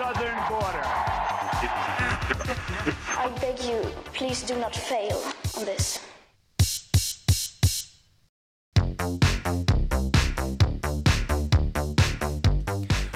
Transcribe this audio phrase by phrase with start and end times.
[0.00, 0.86] southern border.
[3.24, 3.80] I beg you,
[4.14, 5.18] please do not fail
[5.58, 6.00] on this.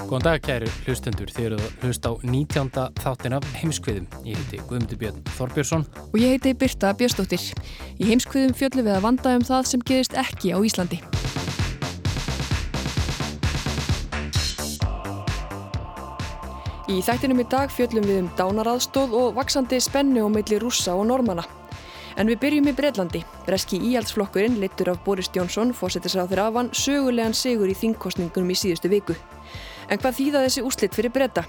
[0.04, 2.68] Góðan dag kæru hlustendur, þið eru að hlusta á 19.
[3.00, 4.04] þáttin af heimskviðum.
[4.28, 5.88] Ég heiti Guðmundur Björn Þorbjörnsson.
[6.12, 7.48] Og ég heiti Birta Björnsdóttir.
[7.96, 11.00] Í heimskviðum fjöllum við að vanda um það sem gerist ekki á Íslandi.
[16.84, 21.06] Í þættinum í dag fjöllum við um dánaraðstóð og vaksandi spennu á milli rússa og
[21.08, 21.46] normanna.
[22.20, 23.22] En við byrjum í Breitlandi.
[23.46, 28.58] Breski íhaldsflokkurinn, littur af Boris Jónsson, fórsetisráð þeirra af hann, sögulegan sigur í þingkostningunum í
[28.60, 29.16] síðustu viku.
[29.88, 31.48] En hvað þýða þessi úslitt fyrir breyta?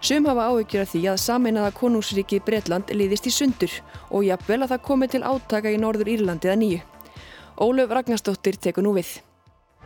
[0.00, 4.72] Sum hafa áhyggjur af því að sameinaða konungsríki Breitland liðist í sundur og jafnvel að
[4.78, 6.84] það komi til átaka í Norður Írlandi eða nýju.
[7.60, 9.20] Ólöf Ragnarstóttir tekur nú við.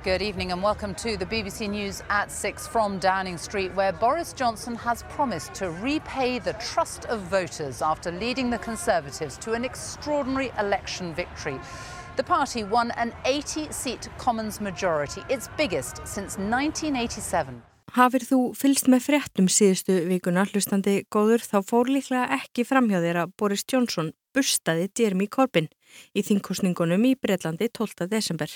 [0.05, 4.35] Good evening and welcome to the BBC News at 6 from Downing Street where Boris
[4.35, 9.65] Johnson has promised to repay the trust of voters after leading the Conservatives to an
[9.65, 11.59] extraordinary election victory.
[12.17, 17.63] The party won an 80-seat Commons majority, its biggest since 1987.
[17.97, 23.23] Hafir þú fylst með fréttum síðustu vikuna hlustandi góður þá fór líklega ekki framhjá þér
[23.23, 25.73] að Boris Johnson bustaði Jeremy Corbyn
[26.13, 28.13] í þingkostningunum í Breitlandi 12.
[28.13, 28.53] desember.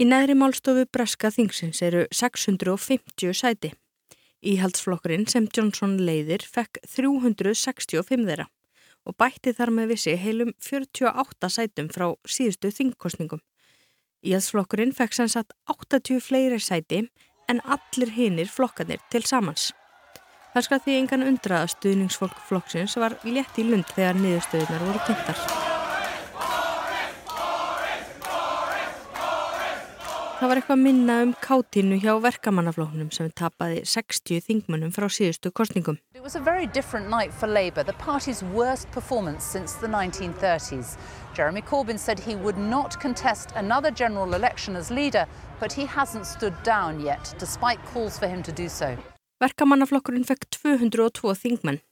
[0.00, 3.68] Í neðri málstofu Breska þingsins eru 650 sæti.
[4.40, 8.46] Íhaldsflokkurinn sem Johnson leiðir fekk 365 þeirra
[9.04, 13.42] og bætti þar með vissi heilum 48 sætum frá síðustu þingkostningum.
[14.24, 17.02] Íhaldsflokkurinn fekk sann satt 80 fleiri sæti
[17.52, 19.74] en allir hinnir flokkanir til samans.
[20.54, 25.04] Það skal því engan undra að stuðningsfólk flokksins var létt í lund þegar niðurstöðunar voru
[25.10, 25.69] kynntar.
[30.40, 35.98] Það var eitthvað minna um kátínu hjá verkamannaflóknum sem tapaði 60 þingmönnum frá síðustu kostningum.
[36.16, 40.96] It was a very different night for Labour, the party's worst performance since the 1930s.
[41.36, 45.26] Jeremy Corbyn said he would not contest another general election as leader,
[45.60, 48.96] but he hasn't stood down yet, despite calls for him to do so.
[49.44, 51.84] Verkamannaflokkurinn fekk 202 þingmenn.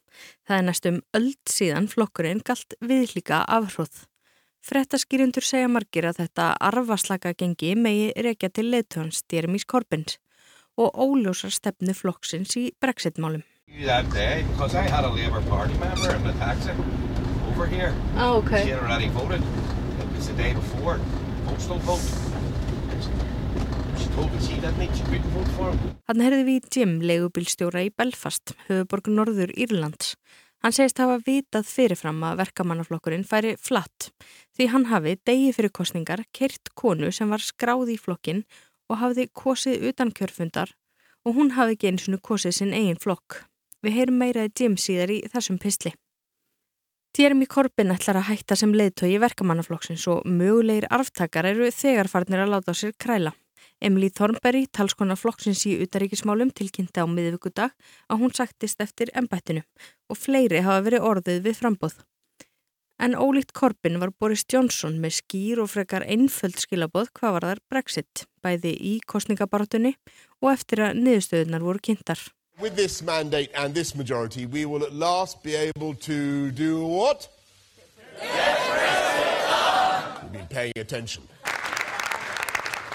[0.49, 4.09] Það er næstum öll síðan flokkurinn galt viðlíka afhróð.
[4.67, 10.19] Frettaskýrindur segja margir að þetta arfaslaka gengi megi rekja til leittóns Jeremys Corbins
[10.79, 13.43] og óljósar stefnu flokksins í brexit-málum.
[18.17, 18.65] Oh, okay.
[26.09, 30.15] Þannig herði við í Jim, leigubilstjóra í Belfast, höfuborg Norður Írlands.
[30.63, 34.11] Hann segist hafa vitað fyrirfram að verkamannaflokkurinn færi flatt
[34.59, 38.43] því hann hafi degi fyrir kostningar kert konu sem var skráð í flokkin
[38.91, 40.75] og hafiði kosið utan kjörfundar
[41.27, 43.45] og hún hafi ekki eins og kosið sinn eigin flokk.
[43.85, 45.93] Við heyrum meiraði Jim síðar í þessum pistli.
[47.19, 52.75] Jeremy Corbyn ætlar að hætta sem leiðtói verkamannaflokksins og mögulegir arftakar eru þegarfarnir að láta
[52.75, 53.33] sér kræla.
[53.81, 57.75] Emily Thornberry, talskona flokksins í utaríkismálum, tilkynnti á miðvíkudag
[58.11, 59.63] að hún sagtist eftir ennbættinu
[60.11, 62.01] og fleiri hafa verið orðið við frambóð.
[62.99, 67.61] En ólíkt Corbyn var Boris Johnson með skýr og frekar einföld skilabóð hvað var þar
[67.71, 69.95] Brexit, bæði í kostningabarátunni
[70.43, 72.19] og eftir að niðurstöðunar voru kynntar.
[72.59, 77.29] With this mandate and this majority, we will at last be able to do what?
[80.23, 81.23] You've been paying attention.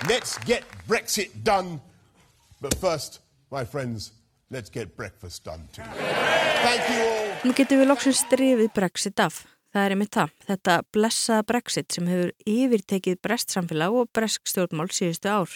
[0.09, 1.79] Let's get Brexit done.
[2.59, 4.11] But first, my friends,
[4.51, 5.83] let's get breakfast done too.
[6.63, 7.29] Thank you all.
[7.47, 9.45] Nú getum við loksins strifið Brexit af.
[9.71, 15.31] Það er einmitt það, þetta blessaða Brexit sem hefur yfirtekið brestsamfélag og bresk stjórnmál síðustu
[15.31, 15.55] ár.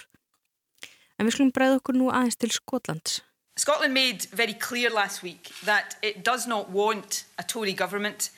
[1.20, 3.20] En við skulum bregða okkur nú aðeins til Skotlands.
[3.60, 8.30] Scotland made very clear last week that it does not want a Tory government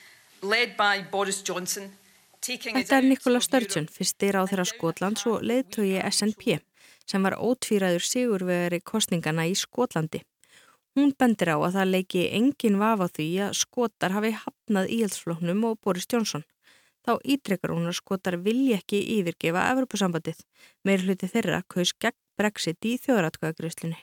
[0.42, 1.92] led by Boris Johnson
[2.40, 6.60] Þetta er Nikola Sturgeon, fyrsti ráð þeirra Skotlands og leðtögi SNP
[7.10, 10.22] sem var ótvíraður sigurvegari kostningana í Skotlandi.
[10.96, 15.78] Hún bendir á að það leiki engin vafa því að skotar hafi hafnað íhaldsfloknum og
[15.84, 16.44] Boris Johnson.
[17.06, 20.42] Þá ítrekkar hún að skotar vilji ekki yfirgefa Evropasambandið.
[20.84, 24.00] Meir hluti þeirra kaus gegn Brexit í þjóðratkvæðagriðslinni.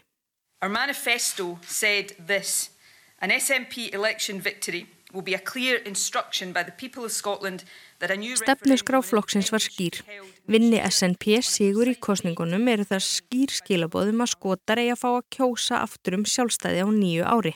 [0.62, 2.72] Our manifesto said this
[3.19, 7.68] An SNP election victory will be a clear instruction by the people of Scotland new
[7.98, 10.04] Stefnusgrá flokksins var skýr.
[10.46, 15.30] Vinni SNP sigur í kostningunum eru það skýr skilabóðum að skotar eigi að fá að
[15.34, 17.54] kjósa aftur um sjálfstæði á nýju ári.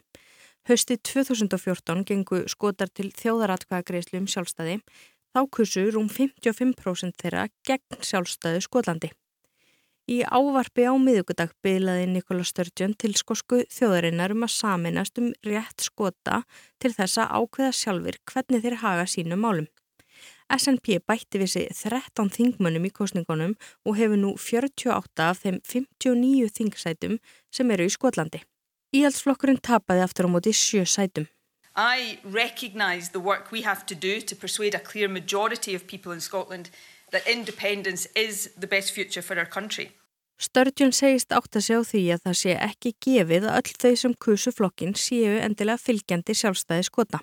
[0.66, 4.80] Hösti 2014 gengu skotar til þjóðaratkvæðagreislu um sjálfstæði,
[5.30, 9.12] þá kursur um 55% þeirra gegn sjálfstæðu Skotlandi.
[10.10, 15.86] Í ávarfi á miðugudag bylaði Nikola Sturgeon til skosku þjóðarinnar um að saminast um rétt
[15.86, 16.42] skota
[16.82, 19.70] til þess að ákveða sjálfur hvernig þeir haga sínum málum.
[20.57, 26.50] SNP bætti við sig 13 þingmönnum í kostningunum og hefur nú 48 af þeim 59
[26.57, 27.19] þingsætum
[27.51, 28.42] sem eru í Skotlandi.
[28.92, 31.30] Íhaldsflokkurinn tapaði aftur á móti sjö sætum.
[31.75, 36.12] I recognise the work we have to do to persuade a clear majority of people
[36.12, 36.69] in Scotland
[37.12, 39.92] that independence is the best future for our country.
[40.42, 44.13] Sturgeon segist átt að sjá því að það sé ekki gefið að öll þau sem
[44.25, 47.19] kusu flokkin séu endilega fylgjandi sjálfstæði skota.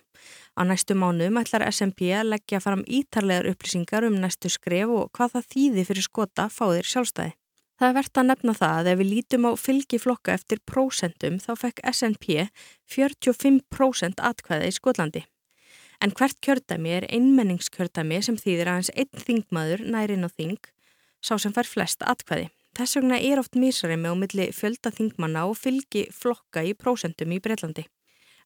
[0.58, 5.36] Á næstu mánuðum ætlar SMP að leggja fram ítarlegar upplýsingar um næstu skref og hvað
[5.36, 7.34] það þýði fyrir skota fáðir sjálfstæði.
[7.78, 11.36] Það er verðt að nefna það að ef við lítum á fylgi flokka eftir prósentum
[11.38, 12.48] þá fekk SNP
[12.90, 15.22] 45% atkvæða í Skotlandi.
[16.02, 20.58] En hvert kjördæmi er einmenningskjördæmi sem þýðir aðeins einn þingmaður nærinn á þing,
[21.22, 22.48] sá sem fær flest atkvæði.
[22.74, 27.38] Þess vegna er oft mísarimi á milli fjölda þingmanna og fylgi flokka í prósentum í
[27.42, 27.86] Breitlandi.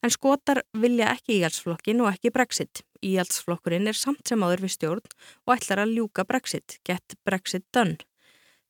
[0.03, 2.81] En skotar vilja ekki íhaldsflokkin og ekki Brexit.
[3.03, 5.13] Íhaldsflokkurinn er samt sem áður við stjórn
[5.47, 7.95] og ætlar að ljúka Brexit, get Brexit done.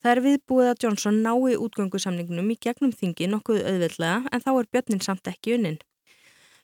[0.03, 4.69] Það er viðbúið að Johnson nái útgöngusamningnum í gegnum þingi nokkuð auðveldlega en þá er
[4.75, 5.79] björnin samt ekki unnin.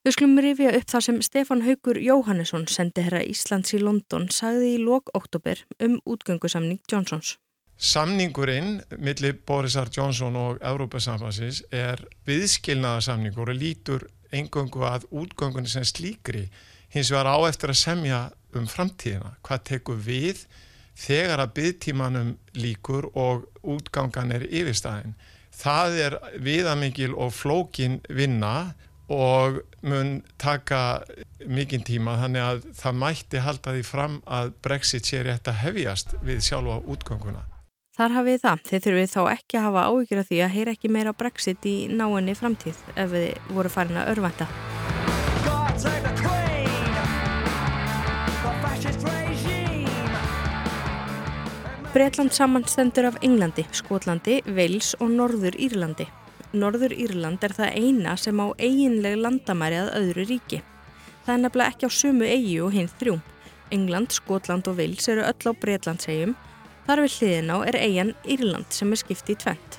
[0.06, 4.76] Við skulum rifja upp það sem Stefan Haugur Jóhannesson sendi herra Íslands í London sagði
[4.76, 7.38] í lok oktober um útgöngusamning Johnsons.
[7.80, 16.48] Samningurinn millir Borisar Johnson og Európa-sambansins er viðskilnaðarsamningur og lítur engöngu að útgöngunni sem slíkri
[16.94, 18.20] hins vegar á eftir að semja
[18.58, 19.36] um framtíðina.
[19.46, 20.44] Hvað tekur við
[21.00, 25.16] þegar að byggtímanum líkur og útgangan er yfirstæðin.
[25.60, 28.74] Það er viðamikil og flókin vinna
[29.10, 31.02] og mun taka
[31.50, 36.14] mikinn tíma þannig að það mætti halda því fram að Brexit sé rétt að hefjast
[36.22, 37.42] við sjálfa útganguna.
[38.00, 38.60] Þar hafið það.
[38.64, 41.74] Þeir þurfið þá ekki að hafa áhyggjur af því að heyra ekki meira Brexit í
[41.92, 44.48] náinni framtíð ef við voru farin að örvænta.
[51.92, 56.08] Breitland samanstendur af Englandi, Skotlandi, Wales og Norður Írlandi.
[56.56, 60.64] Norður Írland er það eina sem á eiginleg landamæri að öðru ríki.
[61.26, 63.20] Það er nefnilega ekki á sumu eigi og hinn þrjú.
[63.76, 66.40] England, Skotland og Wales eru öll á Breitlandsegjum
[66.90, 69.76] Þar við hliðin á er eigin Írland sem er skipti í tvent.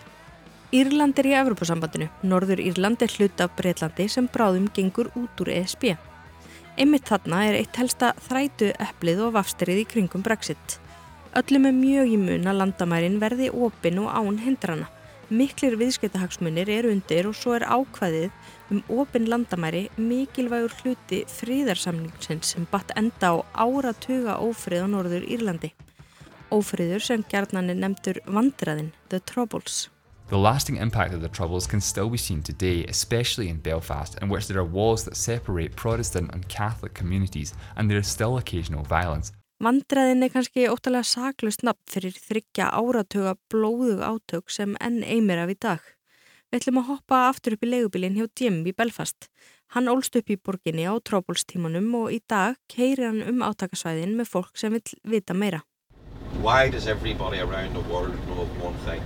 [0.70, 5.50] Írland er í Evropasambandinu, Norður Írland er hlut af Breitlandi sem bráðum gengur út úr
[5.50, 5.88] ESB.
[6.78, 10.78] Einmitt þarna er eitt helsta þrætu eplið og vafsterið í kringum Brexit.
[11.34, 14.86] Öllum er mjög í mun að landamærin verði opin og án hindrana.
[15.34, 18.30] Miklir viðskiptahagsmunir er undir og svo er ákvæðið
[18.70, 25.74] um opin landamæri mikilvægur hluti fríðarsamningsins sem batt enda á áratuga ófrið á Norður Írlandi.
[26.50, 29.88] Ófriður sem gjarnan er nefndur vandræðin, The Troubles.
[30.30, 34.28] The lasting impact of the Troubles can still be seen today, especially in Belfast, in
[34.28, 38.84] which there are walls that separate Protestant and Catholic communities, and there is still occasional
[38.84, 39.32] violence.
[39.60, 45.50] Vandræðin er kannski óttalega saklust nafn fyrir þryggja áratuga blóðug átök sem enn eimir af
[45.52, 45.82] í dag.
[46.48, 49.28] Við ætlum að hoppa aftur upp í leigubilin hjá Jim í Belfast.
[49.74, 54.16] Hann ólst upp í borginni á Troubles tímanum og í dag keirir hann um átakasvæðin
[54.18, 55.60] með fólk sem vil vita meira.
[56.42, 59.02] Why does everybody around the world know one thing?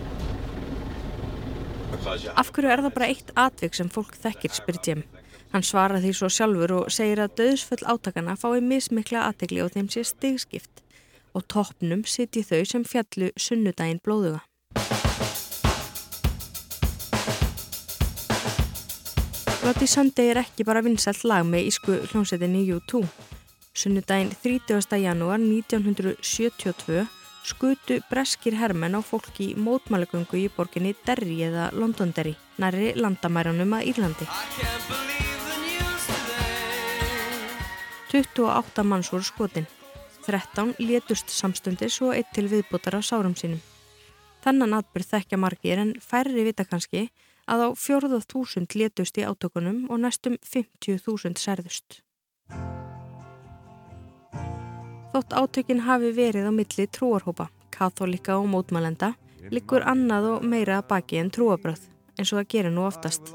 [2.36, 5.00] Af hverju er það bara eitt atvik sem fólk þekkir, spyr Jim.
[5.50, 9.88] Hann svarar því svo sjálfur og segir að döðsfull átakana fái mismikla aðtegli og þeim
[9.90, 10.84] sé stigskipt
[11.34, 14.44] og toppnum sitji þau sem fjallu sunnudaginn blóðuga.
[19.64, 23.02] Bloody Sunday er ekki bara vinsalt lag með ísku hljómsettinni U2.
[23.74, 25.02] Sunnudaginn 30.
[25.02, 27.02] janúar 1972
[27.44, 33.90] skutu breskir hermenn á fólki í mótmælagöngu í borginni Derry eða Londonderry, næri landamæranum að
[33.92, 34.28] Írlandi.
[38.14, 39.66] 28 manns voru skotin.
[40.26, 43.60] 13 létust samstundis og eitt til viðbútar á sárum sínum.
[44.44, 47.08] Þannan atbyrð þekkja margir en færri vita kannski
[47.50, 52.00] að á fjórðað þúsund létust í átökunum og næstum 50.000 særðust.
[55.14, 59.12] Þótt átökin hafi verið á milli trúarhópa, katholika og mótmælenda,
[59.54, 61.84] likur annað og meira baki en trúabröð.
[62.18, 63.30] eins og það gerir nú oftast.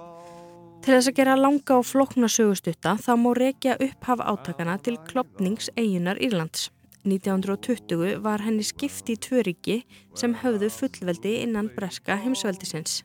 [0.84, 5.70] Til þess að gera langa og flokna sögustutta þá má rekja upphaf átakana til klopnings
[5.78, 6.70] eigunar Írlands.
[7.08, 9.78] 1920 var henni skipti í tvöriki
[10.16, 13.04] sem höfðu fullveldi innan breska heimsveldisins.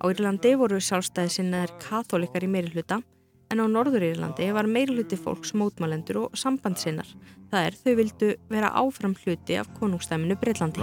[0.00, 3.02] Á Írlandi voru sjálfstæði sinnaðir katholikar í meiri hluta
[3.48, 7.08] en á Norður Írlandi var meiri hluti fólks mótmálendur og sambandsinnar.
[7.48, 10.82] Það er þau vildu vera áfram hluti af konungstæminu Breitlandi.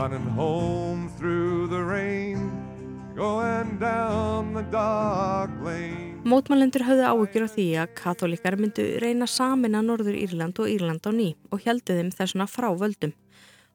[6.25, 11.05] Mótmálendur höfðu áhyggjur á því að katholikar myndu reyna samin að Norður Írland og Írland
[11.05, 13.13] á ný og heldu þeim þessuna frá völdum.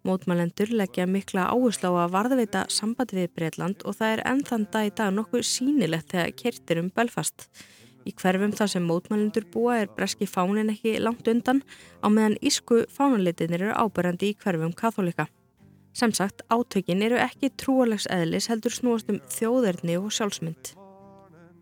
[0.05, 4.89] Mótmálendur leggja mikla áherslu á að varðveita sambandi við Breitland og það er ennþann dag
[4.89, 7.51] í dag nokkuð sínilegt þegar kertir um Belfast.
[8.09, 11.61] Í hverfum þar sem mótmálendur búa er breski fánin ekki langt undan
[12.01, 15.29] á meðan ísku fánanleitinir eru ábærandi í hverfum katholika.
[15.93, 20.73] Sem sagt, átökin eru ekki trúalegs eðlis heldur snúast um þjóðerni og sjálfsmynd.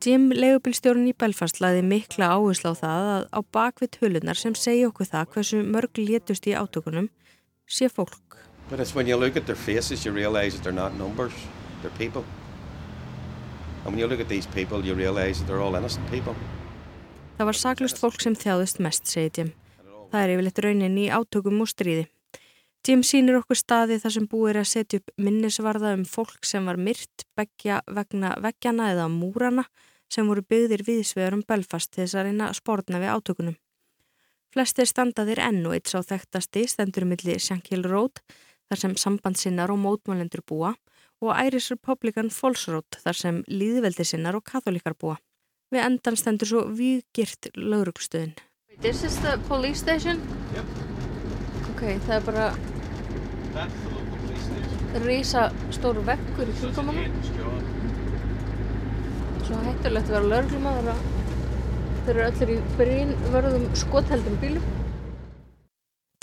[0.05, 4.93] Jim, leigubilstjórun í Belfast, laði mikla áherslu á það að á bakvið tölunar sem segja
[4.93, 7.09] okkur það hversu mörg létust í átökunum
[7.67, 8.39] sé fólk.
[8.71, 11.33] But it's when you look at their faces you realise that they're not numbers,
[11.83, 12.23] they're people.
[12.23, 12.25] And when you look at these people you realise that they're all innocent people.
[12.25, 12.48] Það
[17.49, 19.51] var saklust fólk sem þjáðist mest, segir Jim.
[20.11, 22.09] Það er yfirleitt raunin í átökum og stríði.
[22.87, 26.67] Jim sínir okkur staði þar sem búið er að setja upp minnisvarða um fólk sem
[26.69, 29.65] var myrt begja vegna veggjana eða múrana
[30.09, 33.57] sem voru byggðir viðsvegar um Belfast til þess að reyna spórna við átökunum.
[34.53, 38.23] Flestir standaðir enn og eitt sá þekktasti stendur millir Shankill Road
[38.69, 40.73] þar sem sambandsinnar og mótmálendur búa
[41.25, 45.17] og Irish Republican Falls Road þar sem líðveldisinnar og katholikar búa.
[45.75, 48.37] Við endan stendur svo viðgirt lauruglustöðin.
[48.81, 50.23] This is the police station?
[50.55, 50.65] Yep.
[51.73, 52.47] Ok, það er bara
[55.05, 56.95] rísa stóru vekkur í hana.
[59.49, 61.05] Svo hættulegt að vera löglumadur að
[62.07, 64.75] þeir eru allir í brínvörðum skotheldum bílum.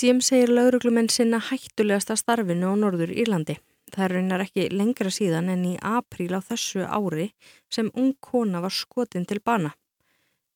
[0.02, 3.60] Jim segir lauruglumenn sinna hættulegasta starfinu á Norður Írlandi.
[3.94, 7.32] Það raunar ekki lengra síðan en í apríl á þessu ári
[7.70, 9.76] sem ung kona var skotin til bana.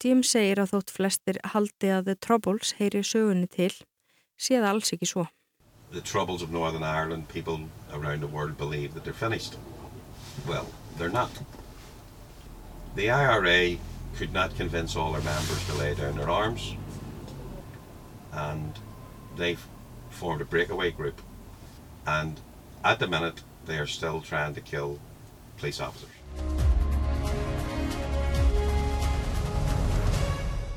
[0.02, 3.72] Jim segir að þótt flestir haldi að The Troubles heyri sögunni til
[4.40, 5.26] sé það alls ekki svo.
[5.92, 9.58] The troubles of Northern Ireland, people around the world believe that they're finished.
[10.46, 11.30] Well, they're not.
[12.94, 13.76] The IRA
[14.16, 16.74] could not convince all their members to lay down their arms
[18.32, 18.78] and
[19.36, 19.56] they
[20.10, 21.20] formed a breakaway group
[22.06, 22.40] and
[22.84, 24.98] at the minute they are still trying to kill
[25.58, 26.10] police officers.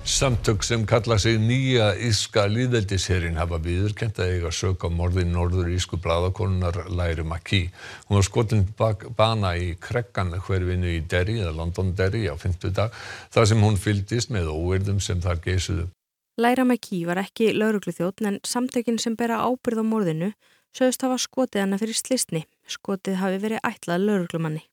[0.05, 5.69] Samtök sem kalla sig nýja íska líðveldisherin hafa viðurkent að eiga sök á morði norður
[5.72, 7.62] ísku bladakónunar Læri Makí.
[8.10, 8.65] Hún var skotin
[9.17, 12.91] bana í krekkan hverfinu í Derry eða London Derry á fymtudag
[13.31, 15.88] þar sem hún fyldist með óverðum sem þar geysuðu.
[16.36, 20.33] Læra Makí var ekki lauruglu þjótt en samtökin sem bera ábyrð á morðinu
[20.74, 22.46] sögust hafa skotið hana fyrir slistni.
[22.68, 24.63] Skotið hafi verið ætlað lauruglumanni.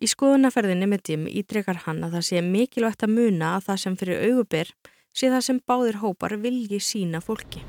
[0.00, 3.96] Í skoðunaferðinni með Jim ítrekar hann að það sé mikilvægt að muna að það sem
[4.00, 4.70] fyrir auguber
[5.12, 7.60] sé það sem báðir hópar vilji sína fólki.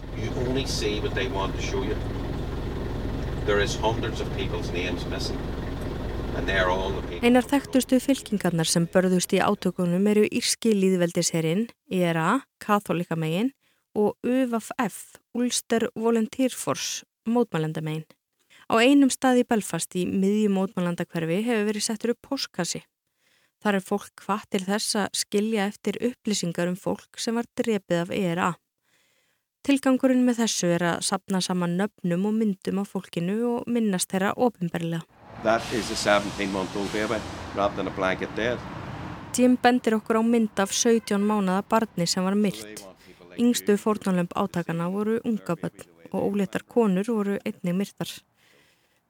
[7.21, 13.51] Einar þekktustu fylkingarnar sem börðust í átökunum eru Írski líðveldisherinn, IRA, Katholikamegin
[13.97, 18.07] og UFF, Ulster Volunteer Force, mótmælendamegin.
[18.71, 22.83] Á einum stað í Belfast í miðjum mótmælandakverfi hefur verið settur upp póskassi.
[23.61, 27.99] Þar er fólk hvað til þess að skilja eftir upplýsingar um fólk sem var drepið
[27.99, 28.51] af ERA.
[29.61, 34.31] Tilgangurinn með þessu er að sapna saman nöfnum og myndum á fólkinu og minnast þeirra
[34.33, 35.03] ofinberlega.
[39.37, 42.81] Jim bendir okkur á mynd af 17 mánada barni sem var myrt.
[43.37, 48.11] Yngstu fórnálömp átakana voru unga börn og óleittar konur voru einnig myrtar.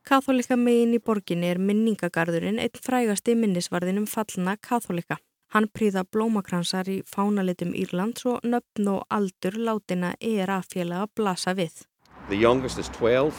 [0.08, 5.20] Katholika megin í borginni er minningagarðurinn einn frægasti minnisvarðin um fallna katholika.
[5.54, 11.84] Hann príða blómakransar í fánalitum Írlands og nöfn og aldur látina ERA-félaga blasa við.
[12.30, 13.36] The youngest is 12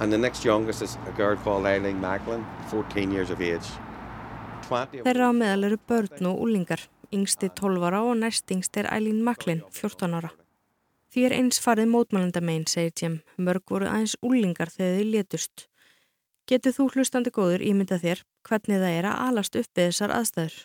[0.00, 3.66] and the next youngest is a girl called Eileen Macklin, 14 years of age.
[4.68, 6.86] Þeirra á meðal eru börn og úlingar.
[7.14, 10.32] Yngsti 12 ára og næst yngst er Eileen Macklin, 14 ára.
[11.14, 13.12] Því er eins farið mótmælandamein, segir Jim.
[13.38, 15.68] Mörg voru aðeins úlingar þegar þið létust.
[16.50, 20.56] Getur þú hlustandi góður ímynda þér hvernig það er að alast upp við þessar aðstæður?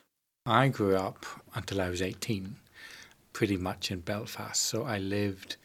[0.49, 2.57] I grew up until I was 18
[3.31, 5.55] pretty much in Belfast so I lived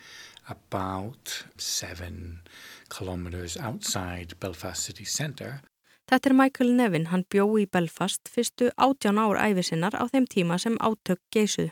[0.48, 2.42] about seven
[2.90, 5.62] kilometers outside Belfast city centre
[6.04, 10.58] Þetta er Michael Nevin, hann bjó í Belfast fyrstu átján ár æfisinnar á þeim tíma
[10.60, 11.70] sem átök geisuðu.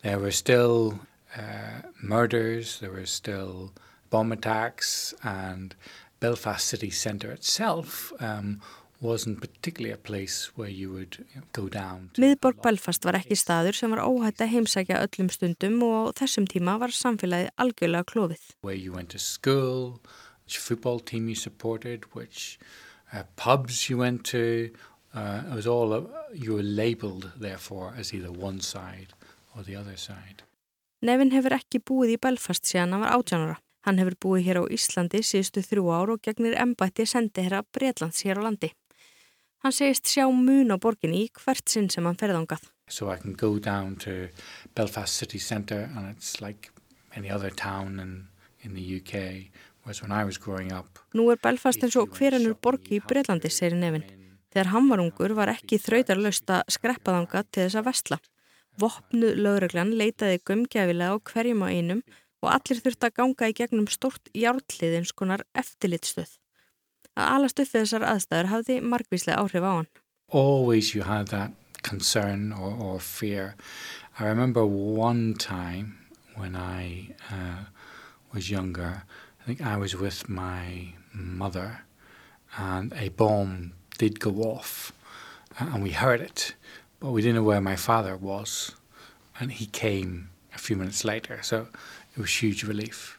[0.00, 0.96] There were still
[1.36, 3.72] uh, murders, there were still
[4.10, 5.74] bomb attacks and
[6.20, 8.60] Belfast city centre itself um,
[9.00, 12.10] wasn't particularly a place where you would you know, go down.
[12.18, 16.48] Miðborg Belfast var ekki staður sem var óhætt að heimsækja öllum stundum og á þessum
[16.50, 18.44] tíma var samfélagið algjörlega klófið.
[18.60, 20.00] Where you went to school,
[20.44, 22.58] which football team you supported, which
[23.12, 24.70] uh, pubs you went to,
[25.14, 26.02] uh, it was all, uh,
[26.34, 29.14] you were labelled therefore as either one side
[29.56, 30.42] or the other side.
[31.00, 33.54] Nevin hefur ekki búið í Belfast síðan hann var átjánara.
[33.88, 37.70] Hann hefur búið hér á Íslandi síðustu þrjú ár og gegnir embætti sendi hér að
[37.72, 38.68] Breitlands hér á landi.
[39.64, 42.68] Hann segist sjá mun á borginni í hvert sinn sem hann ferðangað.
[42.92, 44.28] So I can go down to
[44.76, 46.68] Belfast city centre and it's like
[47.16, 48.28] any other town in,
[48.60, 49.48] in the UK
[49.82, 51.00] whereas when I was growing up.
[51.16, 54.04] Nú er Belfast eins og hverjanur borgi í Breitlandi, segir Nevin.
[54.52, 58.20] Þegar hann var ungur var ekki þrautarlaust að skreppaðanga til þess að vestla.
[58.80, 62.02] Vopnuð lögreglan leitaði gömgjafilega á hverjum á einum
[62.40, 66.38] og allir þurfti að ganga í gegnum stort járnliðins konar eftirlitstöð.
[67.18, 69.90] Að alast upp þessar aðstæður hafði margvíslega áhrif á hann.
[70.30, 73.56] Always you had that concern or, or fear.
[74.18, 75.98] I remember one time
[76.36, 77.64] when I uh,
[78.32, 79.02] was younger,
[79.40, 81.82] I think I was with my mother
[82.56, 84.92] and a bomb did go off
[85.58, 86.54] and we heard it,
[87.00, 88.76] but we didn't know where my father was
[89.40, 91.38] and he came a few minutes later.
[91.42, 91.66] So
[92.14, 93.18] it was huge relief.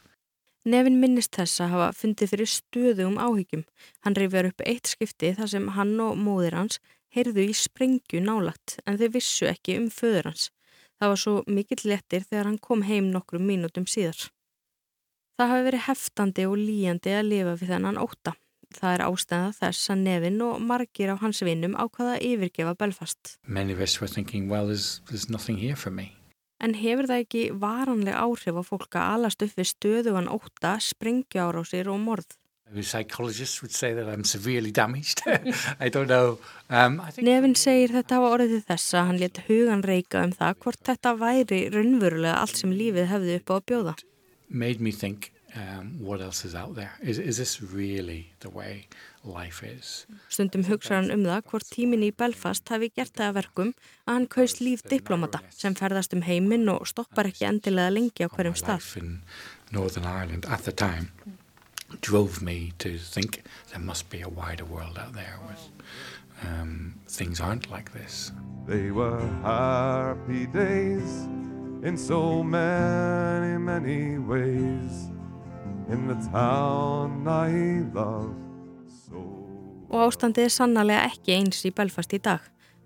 [0.64, 3.64] Nevin minnist þess að hafa fundið fyrir stöðum áhyggjum.
[4.06, 6.78] Hann reyfjar upp eitt skipti þar sem hann og móðir hans
[7.12, 10.52] heyrðu í sprengju nálagt en þau vissu ekki um föður hans.
[11.02, 14.30] Það var svo mikill lettir þegar hann kom heim nokkrum mínútum síðar.
[15.34, 18.36] Það hafi verið heftandi og líjandi að lifa við þennan óta.
[18.76, 23.36] Það er ástæða þess að Nevin og margir á hans vinnum ákvaða yfirgefa Belfast.
[24.12, 26.12] Thinking, well, there's, there's nothing here for me.
[26.62, 31.48] En hefur það ekki varanleg áhrif á fólk að alast upp við stöðugan óta, sprengja
[31.48, 32.38] árásir og morð?
[32.80, 35.20] Psychologists would say that I'm severely damaged.
[35.80, 36.38] I don't know.
[36.70, 37.26] Um, think...
[37.26, 41.12] Nevin segir þetta hafa orðið þess að hann let hugan reyka um það hvort þetta
[41.20, 43.94] væri raunverulega allt sem lífið hefði upp á að bjóða.
[44.48, 45.28] Made me think,
[45.98, 46.92] what else is out there?
[47.02, 48.88] Is, is this really the way
[49.24, 50.06] life is?
[50.30, 53.74] Stundum hugsa hann um það hvort tímin í Belfast hafi gert það að verkum
[54.06, 58.32] að hann kaust líf diplomata sem ferðast um heiminn og stoppar ekki endilega lengi á
[58.32, 58.88] hverjum stað.
[59.72, 61.12] Northern Ireland at the time
[62.00, 65.68] drove me to think there must be a wider world out there with
[66.48, 68.32] um, things aren't like this.
[68.66, 71.28] They were happy days
[71.84, 75.11] in so many, many ways
[75.92, 78.32] in the town I love
[78.88, 79.20] so.
[79.92, 82.40] Og ástandið er sannlega ekki eins í Belfast í dag.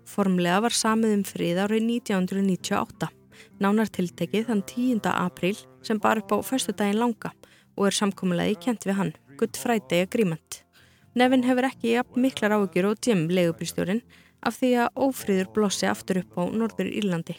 [0.07, 3.07] Formlega var samið um frið árið 1998.
[3.63, 5.01] Nánar tiltekið þann 10.
[5.13, 7.31] apríl sem bar upp á förstu daginn langa
[7.77, 10.63] og er samkominlega í kent við hann, Good Friday Agreement.
[11.15, 14.03] Nevin hefur ekki jafn miklar áhugjur og Jim, leigubristjórin,
[14.43, 17.37] af því að ófríður blossi aftur upp á Norður Írlandi.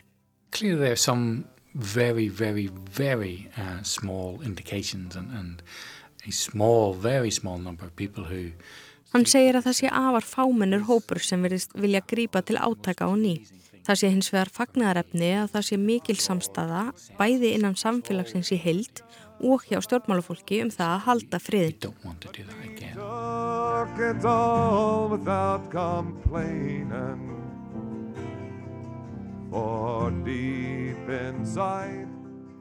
[0.50, 5.62] Clearly there are some very, very, very uh, small indications and, and
[6.26, 8.52] a small, very small number of people who
[9.14, 13.40] Hann segir að það sé afar fámennur hópur sem vilja grípa til átaka á ný.
[13.88, 16.82] Það sé hins vegar fagnarefni að það sé mikil samstaða
[17.16, 19.00] bæði innan samfélagsins í heild
[19.40, 21.78] og hjá stjórnmálafólki um það að halda friðin.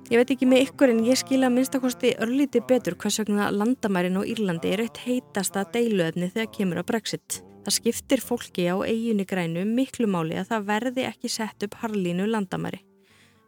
[0.07, 4.29] Ég veit ekki með ykkur en ég skila minnstakosti örlíti betur hvers vegna landamærin og
[4.31, 7.41] Írlandi er eitt heitasta deiluöfni þegar kemur á Brexit.
[7.65, 12.29] Það skiptir fólki á eiginu grænu miklu máli að það verði ekki sett upp harlínu
[12.31, 12.79] landamæri.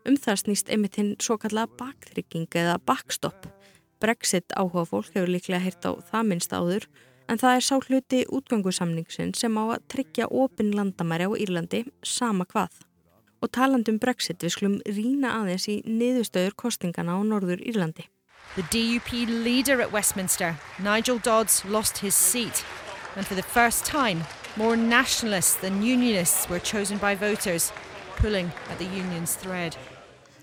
[0.04, 3.48] Um það snýst einmitt hinn svo kallaða baktrygging eða backstop.
[4.04, 6.90] Brexit áhuga fólk hefur líklega heyrt á það minnst áður
[7.32, 12.44] en það er sá hluti útgöngusamningsin sem á að tryggja opin landamæri á Írlandi sama
[12.52, 12.89] hvað.
[13.40, 18.10] Og talandum Brexit við sklum rína aðeins í niðurstöður kostingana á Norður Írlandi.
[18.56, 22.66] The DUP leader at Westminster, Nigel Dodds, lost his seat.
[23.16, 24.26] And for the first time,
[24.56, 27.72] more nationalists than unionists were chosen by voters,
[28.18, 29.78] pulling at the union's thread.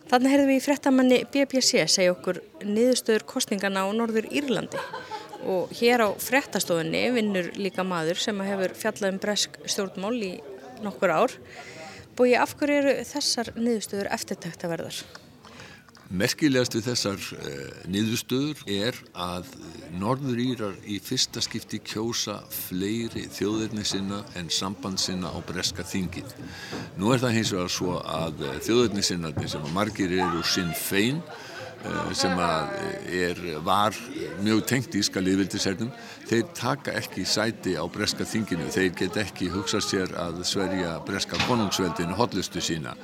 [0.06, 4.78] Þannig heyrðum við í frettamanni BBC segja okkur niðurstöður kostningana á Norður Írlandi
[5.46, 10.30] og hér á frettastofunni vinnur líka maður sem hefur fjallað um bresk stjórnmál í
[10.86, 11.34] nokkur ár.
[12.16, 15.00] Búi, af hverju eru þessar niðurstöður eftirtæktaverðar?
[16.16, 17.56] Merkilegast við þessar uh,
[17.92, 19.50] niðurstöður er að
[20.00, 26.32] Norður Írar í fyrsta skipti kjósa fleiri þjóðirni sinna en samband sinna á breska þingið.
[26.96, 30.72] Nú er það hins vegar svo að uh, þjóðirni sinna sem að margir eru sinn
[30.72, 31.55] fein uh,
[32.16, 32.72] sem að
[33.12, 33.96] er, var
[34.44, 35.90] mjög tengt íska liðvildisernum,
[36.26, 41.38] þeir taka ekki sæti á breska þinginu, þeir get ekki hugsa sér að sverja breska
[41.46, 42.96] konungsveldinu hotlustu sína.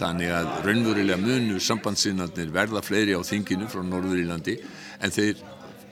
[0.00, 4.58] Þannig að raunverulega munu sambandsinnarnir verða fleiri á þinginu frá Norður Írlandi
[5.00, 5.42] en þeir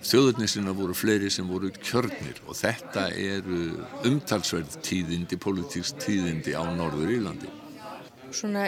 [0.05, 3.61] þjóðurnisina voru fleiri sem voru kjörnir og þetta eru
[4.05, 7.53] umtalsverð tíðindi, politíks tíðindi á Norður Írlandi.
[8.35, 8.67] Svona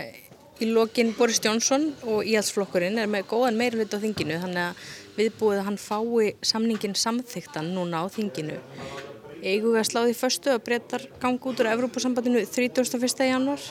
[0.60, 5.60] í lokin Boris Johnson og íhalsflokkurinn er með góðan meirlut á þinginu þannig að viðbúið
[5.60, 8.56] að hann fái samningin samþyktan núna á þinginu.
[9.42, 13.26] Eigum við að sláði förstu að breytar gangi út úr Evrópusambandinu 31.
[13.28, 13.62] januar?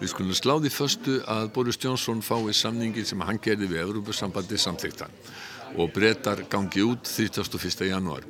[0.00, 5.14] Við skulum sláði förstu að Boris Johnson fái samningin sem hann gerði við Evrópusambandi samþyktan
[5.78, 7.86] og breytar gangi út 31.
[7.88, 8.26] januar.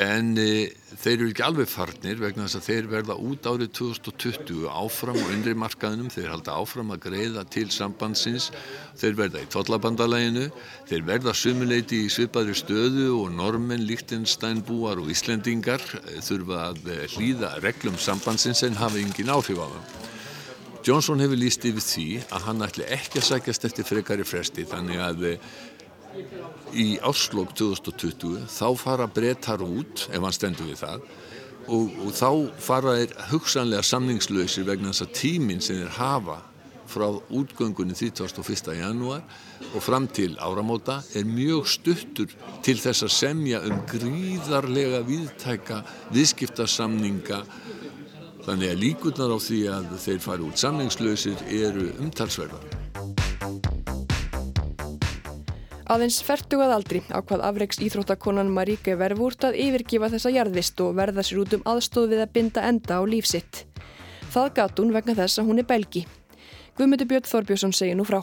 [0.00, 0.70] En e,
[1.02, 5.24] þeir eru ekki alveg farnir vegna þess að þeir verða út árið 2020 áfram á
[5.28, 8.48] undri markaðinum, þeir halda áfram að greiða til sambandsins,
[8.96, 10.46] þeir verða í tollabandalæginu,
[10.88, 15.84] þeir verða sumuleiti í svipaðri stöðu og normen, líktinstænbúar og íslendingar
[16.24, 19.98] þurfa að hlýða reglum sambandsins en hafa engin áhrif á það.
[20.80, 25.02] Johnson hefur líst yfir því að hann ætli ekki að sækjast eftir frekari fresti þannig
[25.04, 25.26] að
[26.74, 31.02] í áslokk 2020 þá fara breytar út ef hann stendur við það
[31.70, 32.30] og, og þá
[32.62, 36.38] fara þeir hugsanlega samningslausir vegna þess að tíminn sem þeir hafa
[36.90, 38.72] frá útgöngunni 31.
[38.74, 39.22] janúar
[39.70, 42.32] og fram til áramóta er mjög stuttur
[42.66, 45.84] til þess að semja um gríðarlega viðtæka
[46.16, 47.44] viðskiptarsamninga
[48.46, 53.29] þannig að líkurnar á því að þeir fara út samningslausir eru umtalsverðar.
[55.90, 61.40] Aðeins fertugað aldri ákvað afreiks íþróttakonan Maríke Vervúrt að yfirgifa þessa jarðvist og verða sér
[61.42, 63.64] út um aðstóð við að binda enda á lífsitt.
[64.30, 66.04] Það gat hún vegna þess að hún er belgi.
[66.78, 68.22] Guðmyndu Björn Þorbjörnsson segir nú frá.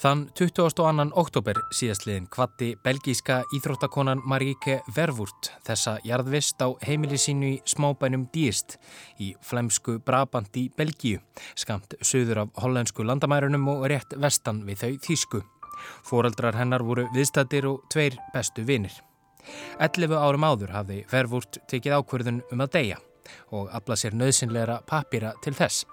[0.00, 1.10] Þann 22.
[1.20, 8.78] oktober síðastliðin kvatti belgíska íþróttakonan Maríke Vervúrt þessa jarðvist á heimili sínu í smábænum Díist
[9.20, 11.20] í flemsku Brabant í Belgíu,
[11.52, 15.42] skamt söður af hollensku landamærunum og rétt vestan við þau Þísku.
[16.08, 18.96] Fóreldrar hennar voru viðstættir og tveir bestu vinir.
[19.84, 23.00] 11 árum áður hafði Vervúrt tekið ákverðun um að deyja
[23.54, 25.84] og afla sér nöðsynleira pappira til þess.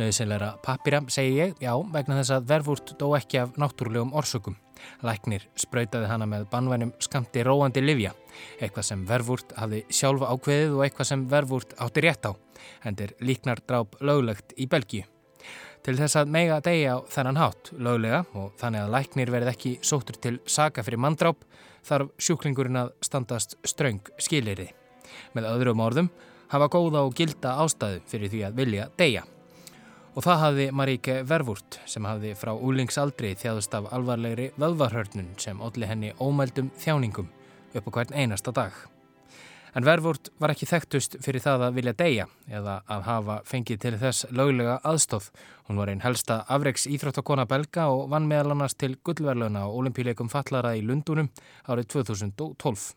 [0.00, 4.56] Nöðsynleira pappira, segi ég, já, vegna þess að verfúrt dó ekki af náttúrulegum orsökum.
[5.02, 8.14] Læknir spröytaði hana með banvænum skamti róandi livja,
[8.60, 12.32] eitthvað sem verfúrt hafði sjálfa ákveðið og eitthvað sem verfúrt átti rétt á,
[12.86, 15.06] hendir líknar dráp löglegt í Belgíu.
[15.86, 19.70] Til þess að mega degja á þennan hátt, löglega, og þannig að læknir verið ekki
[19.86, 21.44] sótur til saga fyrir manndráp,
[21.86, 24.72] þarf sjúklingurinn að standast ströng skilirði.
[25.36, 26.10] Með öðrum orðum,
[26.52, 29.24] hafa góða og gilda ástæðu fyrir því að vilja deyja.
[30.16, 35.86] Og það hafði Maríke Vervúrt sem hafði frá úlingsaldri þjáðust af alvarlegri vöðvarhörnun sem olli
[35.86, 37.28] henni ómældum þjáningum
[37.74, 38.72] upp á hvern einasta dag.
[39.76, 43.92] En Vervúrt var ekki þekktust fyrir það að vilja deyja eða að hafa fengið til
[44.00, 45.28] þess löglega aðstóð.
[45.68, 50.32] Hún var einn helsta afreiks íþróttakona belga og vann meðal annars til gullverluna og olimpíleikum
[50.32, 51.28] fallara í Lundunum
[51.68, 52.88] árið 2012.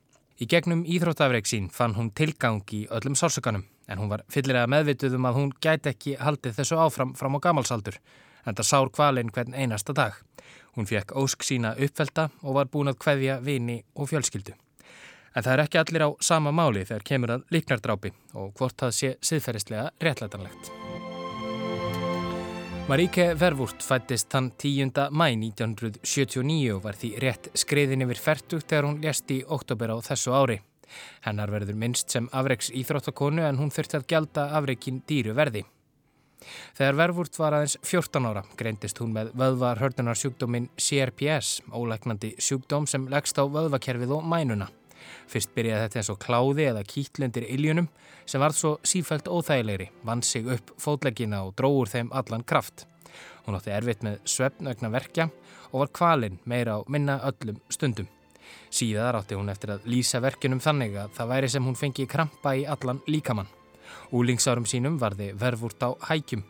[0.42, 5.20] Í gegnum íþróttafreik sín fann hún tilgang í öllum sársökanum en hún var fyllilega meðvituð
[5.20, 8.00] um að hún gæti ekki haldið þessu áfram fram á gamalsaldur
[8.50, 10.18] en það sár kvalinn hvern einasta dag.
[10.74, 14.58] Hún fekk ósk sína uppvelta og var búin að kveðja vini og fjölskyldu.
[15.36, 18.98] En það er ekki allir á sama máli þegar kemur að líknardrápi og hvort það
[18.98, 20.81] sé siðferðislega réttlætanlegt.
[22.92, 24.90] Maríke Vervúrt fættist þann 10.
[25.16, 29.98] mæ 1979 og var því rétt skriðin yfir færtugt þegar hún lést í oktober á
[30.04, 30.58] þessu ári.
[31.24, 35.64] Hennar verður minnst sem afreiks íþróttakonu en hún þurfti að gelda afreikin dýru verði.
[36.76, 43.40] Þegar Vervúrt var aðeins 14 ára greindist hún með vöðvarhördunarsjúkdómin CRPS, ólegnandi sjúkdóm sem leggst
[43.40, 44.68] á vöðvakerfið og mænuna.
[45.32, 47.90] Fyrst byrjaði þetta eins og kláði eða kýtlendir iljunum
[48.26, 52.86] sem varð svo sífælt óþægilegri, vann sig upp fótleggina og dróður þeim allan kraft.
[53.46, 55.30] Hún átti erfitt með svefnögna verkja
[55.72, 58.08] og var kvalinn meira á minna öllum stundum.
[58.72, 62.56] Síðar átti hún eftir að lýsa verkjunum þannig að það væri sem hún fengi krampa
[62.56, 63.50] í allan líkamann.
[64.16, 66.44] Úlingsárum sínum varði verfúrt á hækjum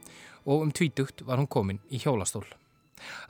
[0.46, 2.46] og um tvítugt var hún komin í hjólastól.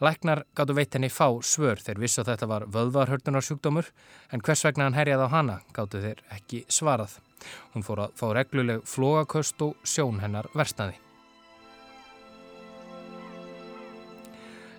[0.02, 3.92] Læknar gáttu veit henni fá svör þegar vissu að þetta var vöðvarhördunarsjúkdómur
[4.32, 7.20] en hvers vegna hann herjað á hana gáttu þeir ekki svarað.
[7.74, 11.00] Hún fór að fá regluleg flogaköst og sjón hennar verstaði.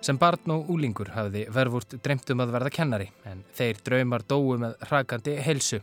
[0.03, 4.57] Sem barn og úlingur hafði verfurt dremt um að verða kennari en þeir draumar dói
[4.59, 5.79] með hrakandi helsu.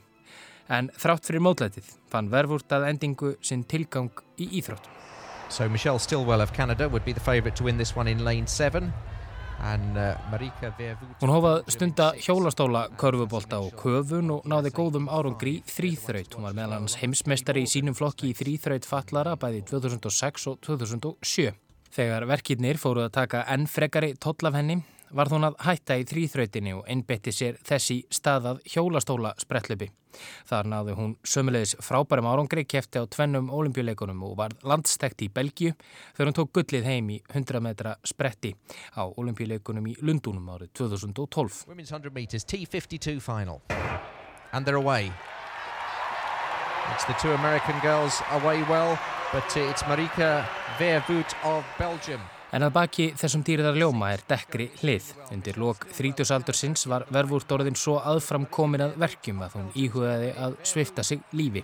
[0.69, 4.93] En þrátt fyrir mótlætið fann verfurt að endingu sinn tilgang í íþróttum.
[5.51, 8.47] So Michelle Stillwell of Canada would be the favourite to win this one in lane
[8.47, 8.93] 7.
[9.63, 10.17] And, uh,
[11.21, 16.33] Hún hófað stunda hjólastóla, körfubólta og köfun og náði góðum árangri í þrýþraut.
[16.33, 21.53] Hún var meðal hans heimsmeistari í sínum flokki í þrýþraut fallara bæði 2006 og 2007.
[21.93, 24.79] Þegar verkirnir fóruð að taka enn frekari toll af henni
[25.17, 29.91] varð hún að hætta í þrýþrautinni og einbetti sér þessi staðað hjólastóla sprettlöpi.
[30.49, 35.75] Þar náði hún sömulegis frábærum árangri, kefti á tvennum olimpíuleikunum og var landstækt í Belgiu
[36.17, 38.55] þegar hún tók gullið heim í 100 metra spretti
[38.99, 41.65] á olimpíuleikunum í Lundunum árið 2012.
[41.71, 43.63] Women's 100 meters T52 final
[44.53, 45.13] and they're away.
[46.95, 48.99] It's the two American girls away well
[49.33, 50.45] but it's Marika
[50.79, 52.21] Vervoet of Belgium.
[52.51, 55.11] En að baki þessum dýriðar ljóma er dekkri hlið.
[55.35, 60.33] Undir lok þrítusaldur sinns var verfúrt orðin svo aðfram komin að verkjum að hún íhugaði
[60.47, 61.63] að svifta sig lífi.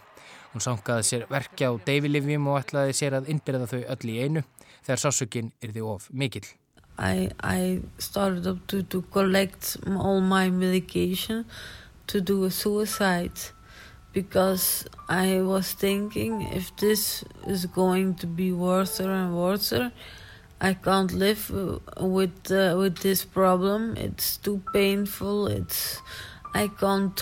[0.52, 4.44] Hún sankaði sér verkja á deyfilifjum og ætlaði sér að innbyrða þau öll í einu
[4.86, 6.46] þegar sásökinn yrði of mikill.
[6.96, 11.44] I, I started up to, to collect all my medication
[12.06, 13.52] to do a suicide.
[14.16, 19.74] because I was thinking if this is going to be worse and worse,
[20.60, 21.50] I can't live
[22.00, 23.94] with uh, with this problem.
[23.96, 25.48] It's too painful.
[25.48, 26.00] It's
[26.54, 27.20] I can't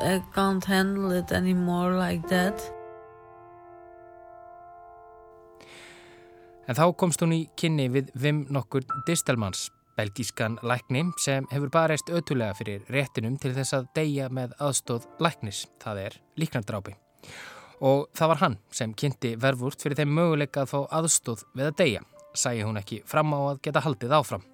[0.00, 2.58] I can't handle it anymore like that.
[6.68, 12.10] En þá komst hún í kynni við Vim nokkur Distelmans belgískan lækni sem hefur barist
[12.10, 16.96] ötulega fyrir réttinum til þess að deyja með aðstóð læknis, það er líknardrápi.
[17.82, 21.78] Og það var hann sem kynnti verfurt fyrir þeim möguleika að fá aðstóð við að
[21.82, 22.02] deyja,
[22.34, 24.44] sæði hún ekki fram á að geta haldið áfram.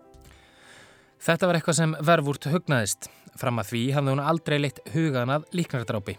[1.18, 3.10] Þetta var eitthvað sem verfurt hugnaðist.
[3.38, 6.16] Fram að því hafði hún aldrei leitt hugan að líknardrápi.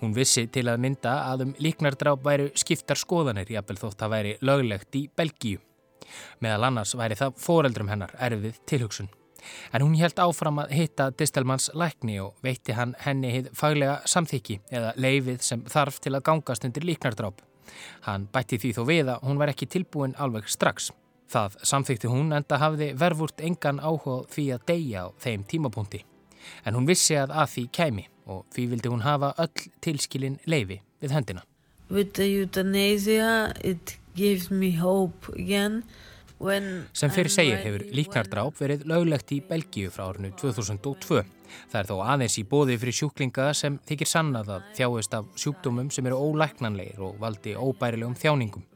[0.00, 4.34] Hún vissi til að mynda að um líknardráp væru skiptar skoðanir jafnvel þótt að væri
[4.40, 5.60] löglegt í Belgíu.
[6.40, 9.10] Meðal annars væri það foreldrum hennar erfið tilhugsun.
[9.72, 14.60] En hún held áfram að hitta Distelmans lækni og veitti hann henni hitt faglega samþykki
[14.74, 17.42] eða leifið sem þarf til að gangast undir líknardráp.
[18.06, 20.90] Hann bætti því þó við að hún var ekki tilbúin alveg strax.
[21.32, 26.04] Það samþykti hún enda hafði verfurt engan áhuga því að deyja á þeim tímapunkti.
[26.64, 30.80] En hún vissi að að því kæmi og því vildi hún hafa öll tilskilin leifi
[31.02, 31.42] við höndina.
[31.90, 35.82] With the euthanasia it gives me hope again
[36.36, 41.22] Sem fyrir segir hefur líknardráp verið löglegt í Belgíu frá árinu 2002.
[41.72, 45.88] Það er þó aðeins í bóði fyrir sjúklinga sem þykir sannað að þjáist af sjúkdómum
[45.94, 48.68] sem eru ólæknanleir og valdi óbærilegum þjáningum.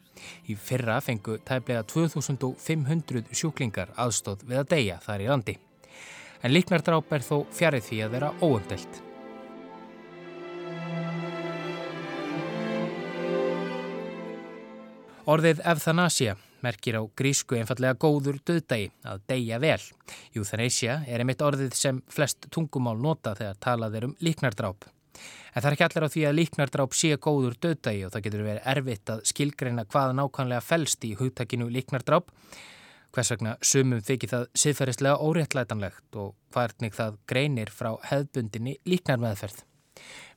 [0.48, 5.58] Í fyrra fengu tæplega 2500 sjúklingar aðstóð við að deyja þar í landi.
[6.40, 9.02] En líknardráp er þó fjarið því að vera óumdelt.
[15.28, 19.82] Orðið efthanasia merkir á grísku einfallega góður döðdægi að deyja vel.
[20.36, 24.88] Euthanasia er einmitt orðið sem flest tungumál nota þegar talað er um líknardráp.
[25.54, 28.44] En það er ekki allir á því að líknardráp sé góður döðdægi og það getur
[28.46, 32.30] verið erfitt að skilgreina hvað nákvæmlega fælst í hugtakinu líknardráp.
[33.10, 39.64] Hvers vegna sumum þykir það siðferðislega óréttlætanlegt og hvernig það greinir frá hefðbundinni líknarmeðferð.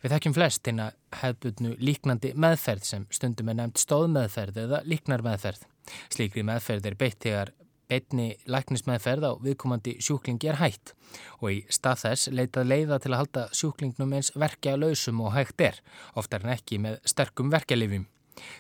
[0.02, 0.90] Við þekkjum flest hérna
[1.22, 5.68] hefðbundnu líknandi meðferð sem stundum er nefnt stóðmeðferð eða líknarmeðferð.
[6.14, 7.54] Slikri meðferð er beitt þegar
[7.94, 10.94] beitni læknismeðferð á viðkomandi sjúklingi er hægt
[11.42, 15.62] og í stað þess leitað leiða til að halda sjúklingnum eins verkja lausum og hægt
[15.62, 15.78] er,
[16.18, 18.08] oftar en ekki með sterkum verkjalifjum.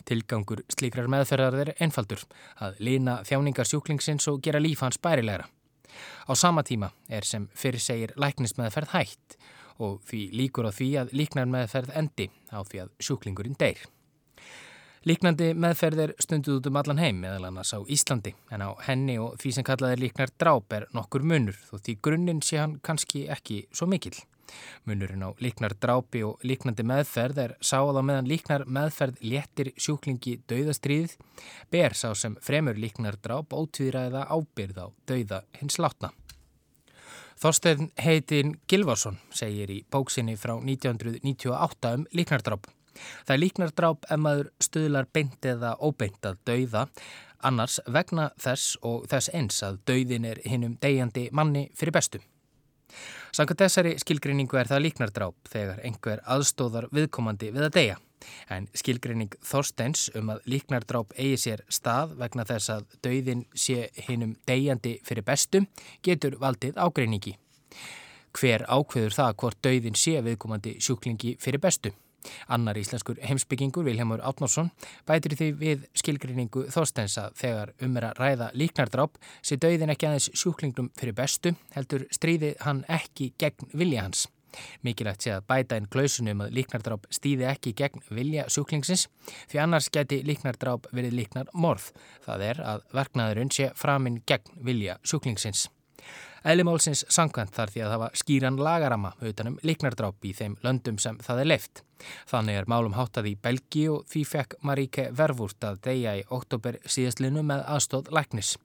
[0.06, 2.22] Tilgangur slikrar meðferðar er einfaldur
[2.62, 5.48] að lína þjáningar sjúklingsins og gera líf hans bærilegra.
[6.30, 9.38] Á sama tíma er sem fyrir segir læknismeðferð hægt
[9.82, 13.82] og því líkur á því að líknar meðferð endi á því að sjúklingurinn deyr.
[15.04, 19.18] Líknandi meðferð er stunduð út um allan heim meðal annars á Íslandi en á henni
[19.20, 22.78] og því sem kallað er líknar dráp er nokkur munur þó því grunninn sé hann
[22.88, 24.14] kannski ekki svo mikil.
[24.88, 30.38] Munurinn á líknar drápi og líknandi meðferð er sáð á meðan líknar meðferð léttir sjúklingi
[30.48, 31.18] dauðastríð
[31.74, 36.14] ber sá sem fremur líknar dráp ótvíðræða ábyrð á dauða hins látna.
[37.44, 42.72] Þorstein heitin Gilvarsson segir í bóksinni frá 1998 um líknardráp.
[43.26, 46.86] Það er líknardráp ef maður stuðlar beint eða óbeint að dauða,
[47.44, 52.22] annars vegna þess og þess eins að dauðin er hinnum degjandi manni fyrir bestu.
[53.34, 57.96] Sannkvæmt þessari skilgreiningu er það líknardráp þegar einhver aðstóðar viðkomandi við að deyja.
[58.54, 64.38] En skilgreining Þorsteins um að líknardráp eigi sér stað vegna þess að dauðin sé hinnum
[64.48, 65.66] deyjandi fyrir bestu
[66.06, 67.36] getur valdið ágreiningi.
[68.34, 71.92] Hver ákveður það hvort dauðin sé viðkomandi sjúklingi fyrir bestu?
[72.48, 74.72] Annar íslenskur heimsbyggingur Vilhelmur Átnársson
[75.10, 80.30] bætir því við skilgrinningu þóstensa þegar um er að ræða líknardráp sé dauðin ekki aðeins
[80.34, 84.28] sjúklingnum fyrir bestu heldur stríði hann ekki gegn vilja hans.
[84.86, 89.08] Mikilvægt sé að bæta einn klausunum að líknardráp stýði ekki gegn vilja sjúklingsins
[89.52, 91.90] því annars geti líknardráp verið líknar morð.
[92.26, 95.70] Það er að verknaðurinn sé framinn gegn vilja sjúklingsins.
[96.44, 101.40] Eðlimálsins sangkvæmt þar því að var skýran lagarama utanum liknardráp í þeim löndum sem það
[101.40, 101.84] er leift.
[102.28, 106.82] Þannig er málum háttað í Belgi og því fekk Maríke Vervúrt að deyja í oktober
[106.84, 108.58] síðastlinu með aðstóð læknis.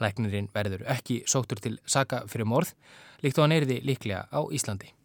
[0.00, 2.72] Læknirinn verður ekki sóttur til saka fyrir morð,
[3.20, 4.95] líkt og hann erði líklega á Íslandi.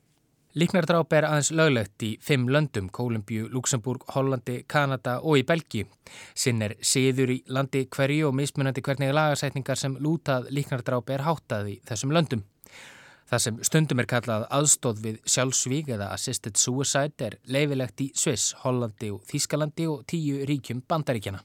[0.51, 5.85] Líknardráp er aðeins löglegt í fimm löndum, Kólumbíu, Luxemburg, Hollandi, Kanada og í Belgi.
[6.35, 11.69] Sinn er siður í landi hverju og mismunandi hvernig lagarsætningar sem lútað líknardráp er háttað
[11.71, 12.43] í þessum löndum.
[13.31, 18.51] Það sem stundum er kallað aðstóð við sjálfsvík eða assisted suicide er leifilegt í Sviss,
[18.65, 21.39] Hollandi og Þískalandi og tíu ríkjum bandaríkjana.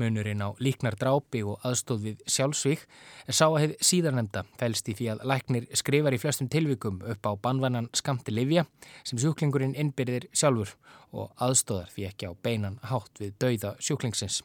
[0.00, 2.86] Munurinn á líknar drápi og aðstóð við sjálfsvík
[3.26, 7.28] er sá að hefð síðarnemda fælst í því að læknir skrifar í flestum tilvikum upp
[7.28, 8.66] á banvannan skamti livja
[9.02, 10.76] sem sjúklingurinn innbyrðir sjálfur
[11.16, 14.42] og aðstóðar því ekki á beinan hátt við dauða sjúklingsins.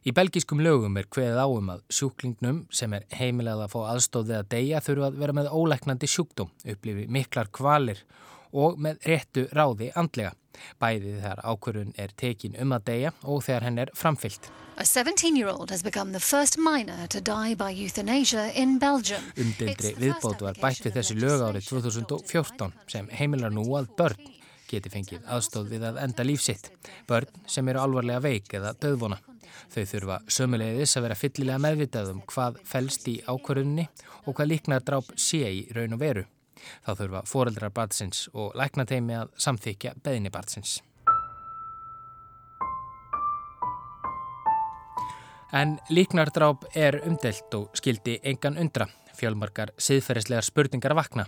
[0.00, 4.36] Í belgískum lögum er hveðið áum að sjúklingnum sem er heimilega að fá aðstóð við
[4.38, 8.00] að deyja þurfa að vera með ólæknandi sjúkdóm, upplifi miklar kvalir
[8.52, 10.34] og með réttu ráði andlega.
[10.80, 14.50] Bæði þegar ákvörðun er tekin um að deyja og þegar henn er framfyllt.
[14.80, 19.24] A 17-year-old has become the first minor to die by euthanasia in Belgium.
[19.36, 24.30] Umdildri viðbót var bætt við þessi lög árið 2014 sem heimilar nú að börn
[24.70, 26.70] geti fengið aðstóð við að enda lífsitt.
[27.08, 29.20] Börn sem eru alvarlega veik eða döðvona.
[29.70, 33.86] Þau þurfa sömulegðis að vera fyllilega meðvitað um hvað fælst í ákvörðunni
[34.24, 36.24] og hvað líknar dráp sé í raun og veru.
[36.86, 40.78] Þá þurfa foreldrar barnsins og læknateimi að samþykja beðinni barnsins.
[45.52, 48.86] En líknardráp er umdelt og skildi engan undra.
[49.18, 51.26] Fjölmarkar siðferðislegar spurningar vakna.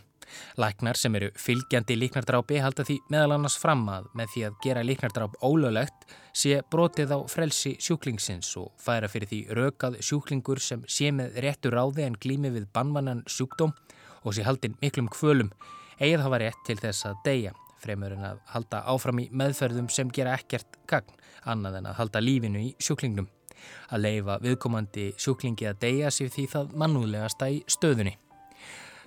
[0.57, 4.85] Læknar sem eru fylgjandi líknardrápi halda því meðal annars fram að með því að gera
[4.87, 11.11] líknardráp ólöglegt sé brotið á frelsi sjúklingsins og færa fyrir því rökað sjúklingur sem sé
[11.13, 13.75] með réttur ráði en glými við bannvannan sjúkdóm
[14.23, 15.53] og sé haldinn miklum kvölum
[16.03, 20.11] eigið hafa rétt til þess að deyja fremur en að halda áfram í meðferðum sem
[20.15, 21.15] gera ekkert gagn
[21.49, 23.29] annað en að halda lífinu í sjúklingnum.
[23.95, 28.15] Að leifa viðkomandi sjúklingi að deyja sér því það mannúðlegasta í stöðunni.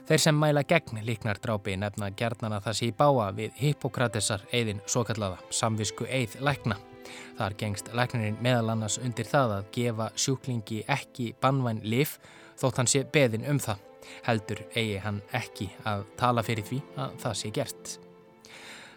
[0.05, 4.83] Þeir sem mæla gegn líknar drápi nefna gerðnana það sé í báa við Hippokratesar eigðin
[4.85, 6.77] svo kallaða samvisku eigð lækna.
[7.39, 12.19] Þar gengst læknirinn meðal annars undir það að gefa sjúklingi ekki bannvæn lif
[12.59, 13.81] þótt hann sé beðin um það
[14.25, 17.95] heldur eigi hann ekki að tala fyrir því að það sé gert.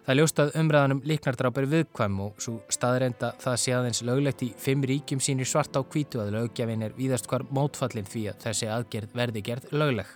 [0.09, 4.45] Það er ljóst að umræðanum líknardráp er viðkvæm og svo staðrenda það sé aðeins löglegt
[4.47, 8.41] í fimm ríkjum sínir svart á kvítu að lögjafin er víðast hvar mótfallin því að
[8.47, 10.09] þessi aðgerð verði gerð lögleg.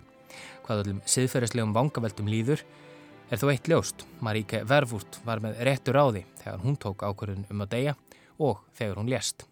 [0.64, 2.64] Hvað öllum siðferðislegum vangaveltum líður
[3.28, 4.06] er þó eitt ljóst.
[4.24, 7.98] Maríke Verfurt var með réttur á því þegar hún tók ákvörðun um að deyja
[8.40, 9.44] og þegar hún lést.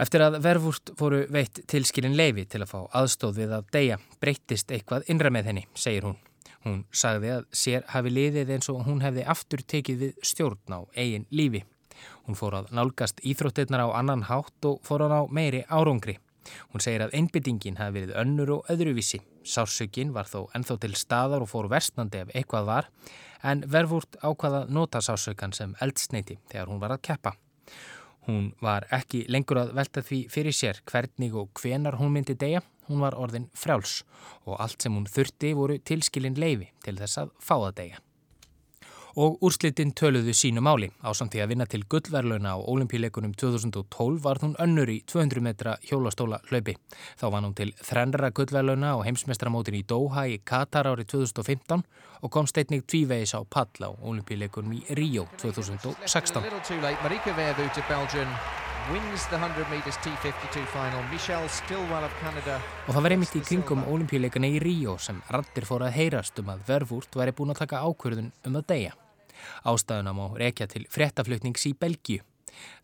[0.00, 4.72] Eftir að verfúrt voru veitt tilskilin leifi til að fá aðstóð við að deyja breyttist
[4.72, 6.16] eitthvað innra með henni, segir hún.
[6.62, 10.80] Hún sagði að sér hafi liðið eins og hún hefði aftur tekið við stjórn á
[10.96, 11.64] eigin lífi.
[12.26, 16.16] Hún fór að nálgast íþróttirnar á annan hátt og fór hann á meiri árangri.
[16.72, 19.20] Hún segir að einbyttingin hafi verið önnur og öðruvísi.
[19.44, 22.90] Sársökin var þó ennþá til staðar og fór verstandi ef eitthvað var
[23.42, 27.34] en verfúrt ákvaða nota sársökan sem eldsneiti þegar hún var að keppa.
[28.28, 32.62] Hún var ekki lengur að velta því fyrir sér hvernig og hvenar hún myndi deyja.
[32.86, 34.02] Hún var orðin frjáls
[34.44, 38.02] og allt sem hún þurfti voru tilskilin leifi til þess að fá að deyja
[39.16, 40.88] og úrslitin töluðu sínu máli.
[41.04, 45.44] Á samt því að vinna til gullverlauna á olimpíuleikunum 2012 var hún önnur í 200
[45.44, 46.76] metra hjólastóla hlaupi.
[47.20, 51.84] Þá var hún til þrennra gullverlauna á heimsmestramótin í Doha í Katar árið 2015
[52.22, 55.98] og kom steitnig tvívegis á pall á olimpíuleikunum í Ríó 2016.
[62.88, 66.50] Og það var einmitt í kringum olimpíuleikana í Ríó sem rattir fór að heyrast um
[66.50, 68.92] að Verfúrt væri búin að taka ákverðun um að deyja.
[69.70, 72.26] Ástæðuna má rekja til fréttaflutnings í Belgíu.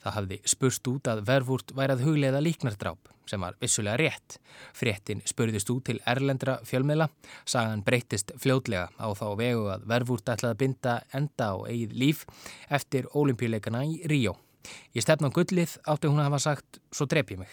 [0.03, 4.39] Það hafði spurst út að Vervúrt værað hugleiða líknardráp sem var vissulega rétt.
[4.73, 7.11] Fréttin spurðist út til erlendra fjölmiðla,
[7.45, 12.27] sagan breytist fljótlega á þá vegu að Vervúrt ætlaði að binda enda á eigið líf
[12.71, 14.39] eftir ólimpíuleikana í Ríó.
[14.95, 17.53] Í stefnan gullið átti hún að hafa sagt svo drep ég mig.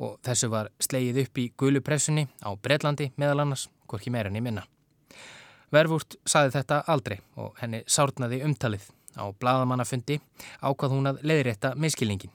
[0.00, 4.44] Og þessu var slegið upp í gulupressunni á Breitlandi meðal annars, hvorki meira enn í
[4.44, 4.66] minna.
[5.72, 10.18] Vervúrt saði þetta aldrei og henni sárnaði umtalið Á bladamannafundi
[10.60, 12.32] ákvað hún að leiðrétta miskilningin.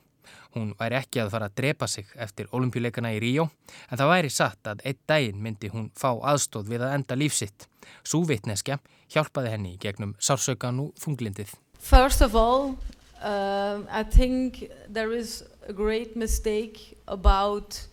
[0.52, 3.46] Hún væri ekki að fara að drepa sig eftir olimpíuleikana í Ríó
[3.88, 7.68] en það væri satt að einn daginn myndi hún fá aðstóð við að enda lífsitt.
[8.04, 8.80] Sú vitneskja
[9.14, 11.54] hjálpaði henni gegnum sársökan og þunglindið.
[11.78, 12.76] First of all,
[13.22, 17.86] uh, I think there is a great mistake about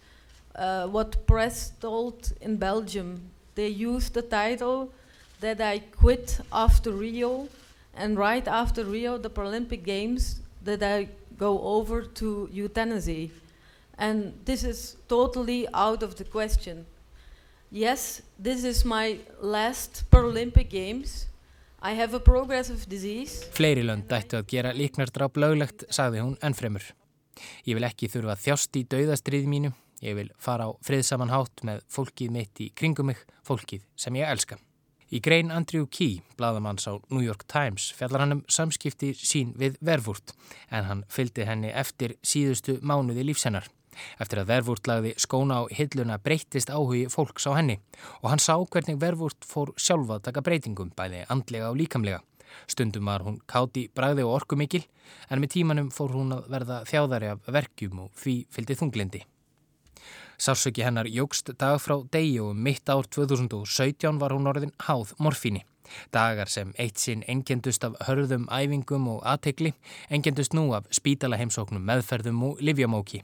[0.56, 3.22] uh, what press told in Belgium.
[3.56, 4.92] They used the title
[5.40, 7.48] that I quit after Rio
[7.96, 13.30] and right after Rio, the Paralympic Games, that I go over to euthanasia.
[13.98, 16.86] And this is totally out of the question.
[17.72, 21.28] Yes, this is my last Paralympic Games.
[23.56, 26.84] Fleiri lönd dættu að gera líknardráp löglegt, sagði hún ennfremur.
[27.64, 29.72] Ég vil ekki þurfa að þjást í dauðastrið mínu.
[30.04, 34.28] Ég vil fara á friðsaman hátt með fólkið mitt í kringum mig, fólkið sem ég
[34.28, 34.60] elska.
[35.10, 39.80] Í grein Andrew Key, bladamanns á New York Times, fjallar hann um samskipti sín við
[39.80, 40.36] Vervúrt
[40.70, 43.72] en hann fylgdi henni eftir síðustu mánuði lífsennar.
[44.20, 47.80] Eftir að Vervúrt lagði skóna á hilluna breytist áhugi fólks á henni
[48.22, 52.22] og hann sá hvernig Vervúrt fór sjálfa að taka breytingum bæði andlega og líkamlega.
[52.68, 54.86] Stundum var hún káti bræði og orkumikil
[55.30, 59.26] en með tímanum fór hún að verða þjáðari af verkjum og því fylgdi þunglindi.
[60.40, 65.12] Sársöki hennar jógst dag frá degi og um mitt ár 2017 var hún orðin háð
[65.20, 65.66] morfíni.
[66.14, 69.74] Dagar sem eitt sinn engendust af hörðum, æfingum og aðtegli
[70.10, 73.24] engendust nú af spítalaheimsóknum, meðferðum og livjamóki.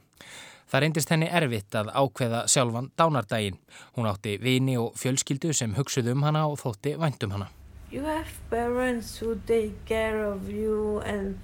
[0.76, 3.62] Það reyndist henni erfitt að ákveða sjálfan dánardaginn.
[3.96, 7.48] Hún átti vini og fjölskyldu sem hugsuðu um hana og þótti væntum hana.
[7.94, 11.40] You have parents who take care of you and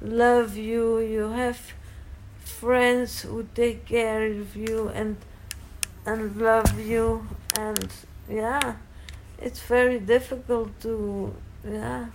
[0.00, 1.00] love you.
[1.02, 1.58] You have
[2.44, 5.16] friends who take care of you and
[6.06, 7.26] and love you
[7.58, 7.90] and
[8.28, 8.76] yeah
[9.42, 11.34] it's very difficult to
[11.68, 12.06] yeah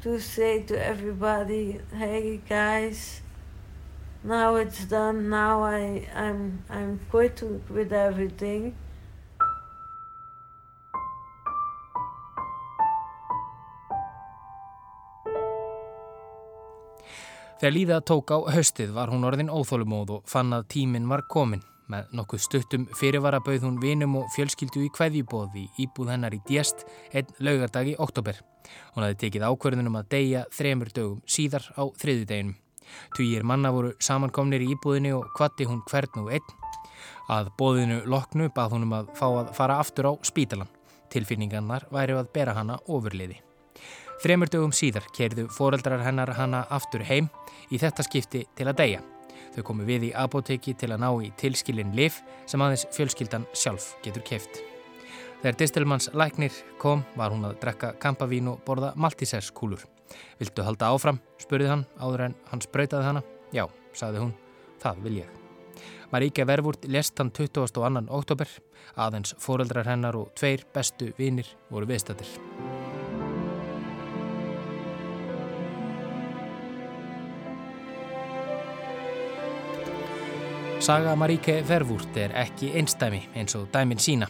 [0.00, 3.20] to say to everybody hey guys
[4.24, 8.74] now it's done now i i'm i'm quit with everything
[17.60, 21.62] Þegar Líða tók á haustið var hún orðin óþólumóð og fann að tíminn var komin.
[21.88, 26.84] Með nokkuð stuttum fyrirvara bauð hún vinum og fjölskyldu í kveðjubóði íbúð hennar í djest
[27.12, 28.42] einn laugardag í oktober.
[28.96, 32.28] Hún hafi tekið ákverðunum að deyja þremur dögum síðar á þriði
[33.16, 36.54] Tvíir manna voru samankomnir í íbúðinu og kvatti hún hvern og einn.
[37.32, 40.70] Að bóðinu loknu bað hún um að fá að fara aftur á spítalan.
[41.12, 43.40] Tilfinningarnar væri að bera hana ofurliði.
[44.22, 47.28] Þremur dögum síðar kerðu foreldrar hennar hana aftur heim
[47.70, 49.02] í þetta skipti til að deyja.
[49.54, 52.20] Þau komu við í apoteki til að ná í tilskilin lif
[52.50, 54.62] sem aðeins fjölskyldan sjálf getur keft.
[55.42, 59.82] Þegar Distelmanns læknir kom var hún að drekka kampavín og borða maltíserskúlur.
[60.40, 61.20] Viltu halda áfram?
[61.40, 63.24] spurði hann áður en hann spröytaði hana.
[63.54, 64.36] Já, sagði hún,
[64.82, 65.40] það vil ég.
[66.14, 68.06] Maríke Vervúrt lest hann 22.
[68.14, 68.50] oktober,
[68.94, 72.30] aðeins foreldrar hennar og tveir bestu vinir voru viðstættir.
[80.84, 84.26] Saga Maríke Vervúrt er ekki einstæmi eins og dæmin sína.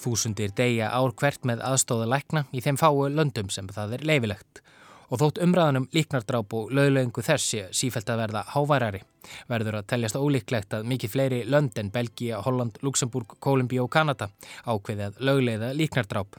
[0.00, 4.62] Þúsundir deyja ár hvert með aðstóða lækna í þeim fáu löndum sem það er leifilegt.
[5.08, 9.00] Og þótt umræðanum líknardráp og löglegingu þessi sífælt að verða háværari
[9.48, 14.28] verður að teljast ólíklegt að mikið fleiri lönd en Belgia, Holland, Luxemburg, Kolumbíu og Kanada
[14.68, 16.36] ákveði að lögleiða líknardráp.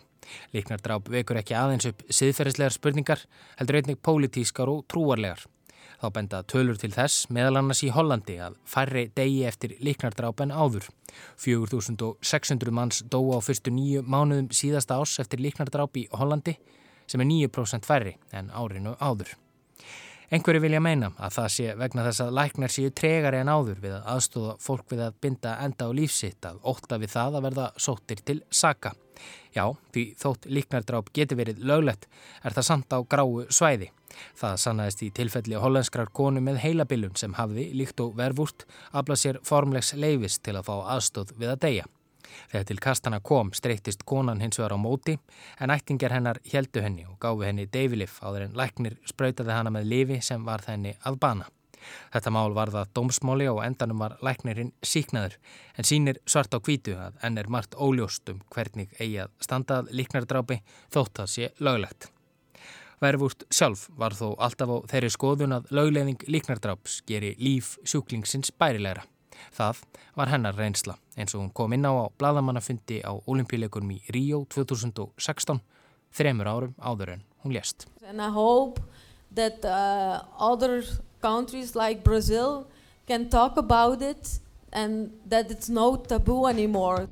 [0.53, 3.23] Líknardráp vekur ekki aðeins upp siðferðislegar spurningar,
[3.57, 5.41] heldur einnig pólitískar og trúarlegar.
[5.99, 10.53] Þá benda tölur til þess meðal annars í Hollandi að færri degi eftir líknardráp en
[10.55, 10.85] áður.
[11.41, 16.55] 4600 manns dó á fyrstu nýju mánuðum síðasta ás eftir líknardráp í Hollandi
[17.09, 19.35] sem er 9% færri en árinu áður.
[20.29, 23.95] Engur vilja meina að það sé vegna þess að læknar séu tregari en áður við
[23.97, 27.69] að aðstóða fólk við að binda enda á lífsitt að ótta við það að verða
[27.81, 28.91] sóttir til saka.
[29.57, 32.05] Já, því þótt líknardráp geti verið löglegt
[32.45, 33.89] er það samt á gráu svæði.
[34.37, 39.41] Það sannaðist í tilfelli hollenskrar konu með heilabilun sem hafði, líkt og verfúrt, aflað sér
[39.49, 41.89] formlegs leifis til að fá aðstóð við að deyja.
[42.51, 45.17] Þegar til kastana kom streytist konan hins vegar á móti
[45.59, 49.89] en ættingar hennar heldu henni og gáfi henni deyfilif áður en læknir spröytaði hana með
[49.93, 51.49] lifi sem var þenni að bana.
[52.13, 55.37] Þetta mál var það dómsmáli og endanum var læknirinn síknaður
[55.77, 59.91] en sínir svart á kvítu að enn er margt óljóst um hvernig eigi að standað
[59.95, 60.61] líknardrápi
[60.93, 62.09] þótt að sé löglegt.
[62.99, 69.05] Verfúrt sjálf var þó alltaf á þeirri skoðun að lögleðing líknardráps geri líf sjúklingsins bærilegra.
[69.55, 69.83] Það
[70.17, 74.43] var hennar reynsla eins og hún kom inn á á bladamannafundi á olimpíuleikunum í Ríó
[74.47, 75.61] 2016,
[76.15, 77.87] þremur árum áður en hún lést.
[78.07, 78.81] And I hope
[79.35, 80.83] that uh, other
[81.21, 82.67] countries like Brazil
[83.07, 84.39] can talk about it
[84.71, 87.07] and that it's no taboo anymore.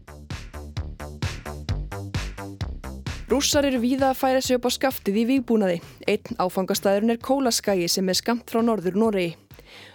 [3.27, 5.81] Rússar eru víða að færa sig upp á skaftið í výbúnaði.
[6.07, 9.33] Einn áfangastæðurinn er Kólaskægi sem er skamt frá norður Noregi.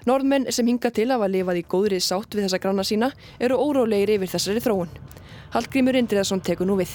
[0.07, 3.59] Norðmenn sem hinga til að hafa lifað í góðri sátt við þessa granna sína eru
[3.61, 4.95] órálegir yfir þessari þróun.
[5.53, 6.95] Hallgrímur Indriðarsson tekur nú við.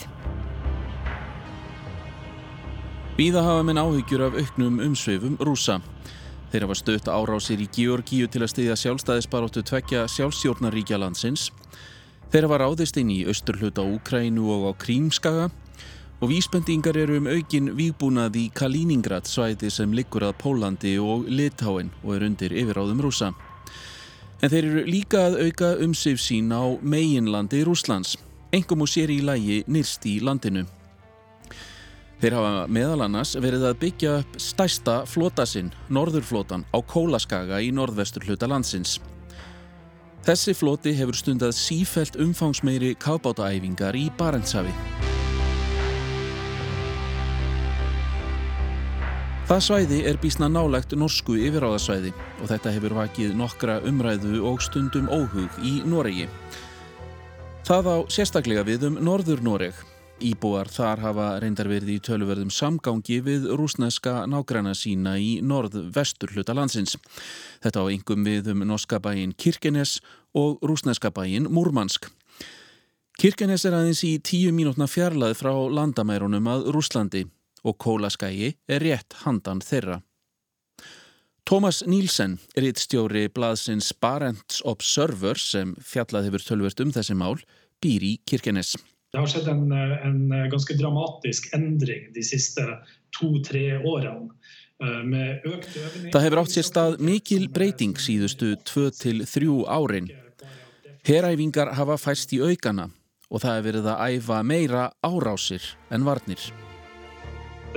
[3.18, 5.80] Víða hafa minn áhyggjur af auknum umsveifum rúsa.
[6.52, 11.50] Þeir hafa stöðt árásir í Georgíu til að stiðja sjálfstæðisbaróttu tvekja sjálfstjórnaríkja landsins.
[12.32, 15.50] Þeir hafa ráðist inn í austurhluta Úkrænu og á Krímskaga
[16.22, 21.92] og vísbendingar eru um aukin výbúnað í Kaliningrad svæði sem liggur að Pólandi og Litáin
[22.04, 23.34] og er undir yfiráðum rúsa.
[24.42, 28.18] En þeir eru líka að auka umsif sín á meginlandi Rúslands,
[28.54, 30.66] engum og sér í lægi nýrst í landinu.
[32.18, 38.26] Þeir hafa meðal annars verið að byggja upp stæsta flótasinn, Norðurflótan, á Kólaskaga í norðvestur
[38.26, 38.98] hluta landsins.
[40.26, 45.07] Þessi flóti hefur stundað sífælt umfangsmeiri kábátaæfingar í Barentshafi.
[49.48, 52.10] Það svæði er bísna nálegt norsku yfiráðasvæði
[52.44, 56.26] og þetta hefur vakið nokkra umræðu og stundum óhug í Noregi.
[57.64, 59.78] Það á sérstaklega við um Norður Noreg.
[60.20, 66.52] Íbúar þar hafa reyndar verið í töluverðum samgangi við rúsneska nágræna sína í norð-vestur hluta
[66.52, 66.98] landsins.
[67.64, 70.02] Þetta á yngum við um norska bæin Kirkenes
[70.36, 72.12] og rúsneska bæin Múrmansk.
[73.16, 77.24] Kirkenes er aðeins í tíu mínútna fjarlæð frá landamærunum að Rúslandi
[77.64, 80.02] og kólaskægi er rétt handan þeirra.
[81.48, 87.38] Thomas Nílsen, rittstjóri blaðsins Barents Observer sem fjallað hefur tölvert um þessi mál,
[87.80, 88.76] býr í Kirkenes.
[89.14, 90.20] Det har skjedd en, en
[90.52, 92.66] ganske dramatisk endring de siste
[93.16, 94.28] to-tre årene.
[94.78, 100.12] Það hefur átt sér stað mikil breyting síðustu 2-3 árin.
[101.08, 102.92] Heræfingar hafa fæst í aukana
[103.32, 106.52] og það hefur verið að æfa meira árásir en varnir.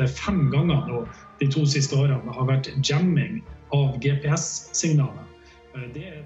[0.01, 1.01] Det er fem ganger nå
[1.43, 3.43] de to siste årene har vært jamming
[3.77, 5.27] av GPS-signaler.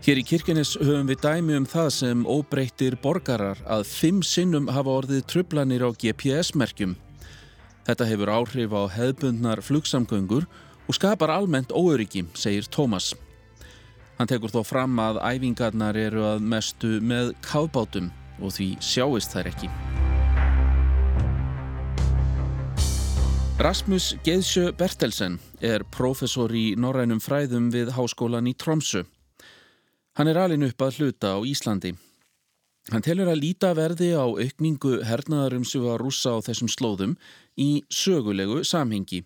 [0.05, 4.95] Hér í Kirkenes höfum við dæmi um það sem óbreyttir borgarar að fimm sinnum hafa
[5.01, 6.95] orðið trublanir á GPS-merkjum.
[7.85, 10.47] Þetta hefur áhrif á hefðbundnar flugsamgöngur
[10.87, 13.11] og skapar almennt óöryggi, segir Tómas.
[14.20, 19.51] Hann tekur þó fram að æfingarnar eru að mestu með kábátum og því sjáist þær
[19.51, 19.75] ekki.
[23.55, 29.05] Rasmus Geðsjö Bertelsen er professor í norrænum fræðum við háskólan í Tromsø.
[30.19, 31.93] Hann er alin upp að hluta á Íslandi.
[32.91, 37.15] Hann telur að líta verði á aukningu hernaðarumsuga rúsa á þessum slóðum
[37.55, 39.23] í sögulegu samhengi.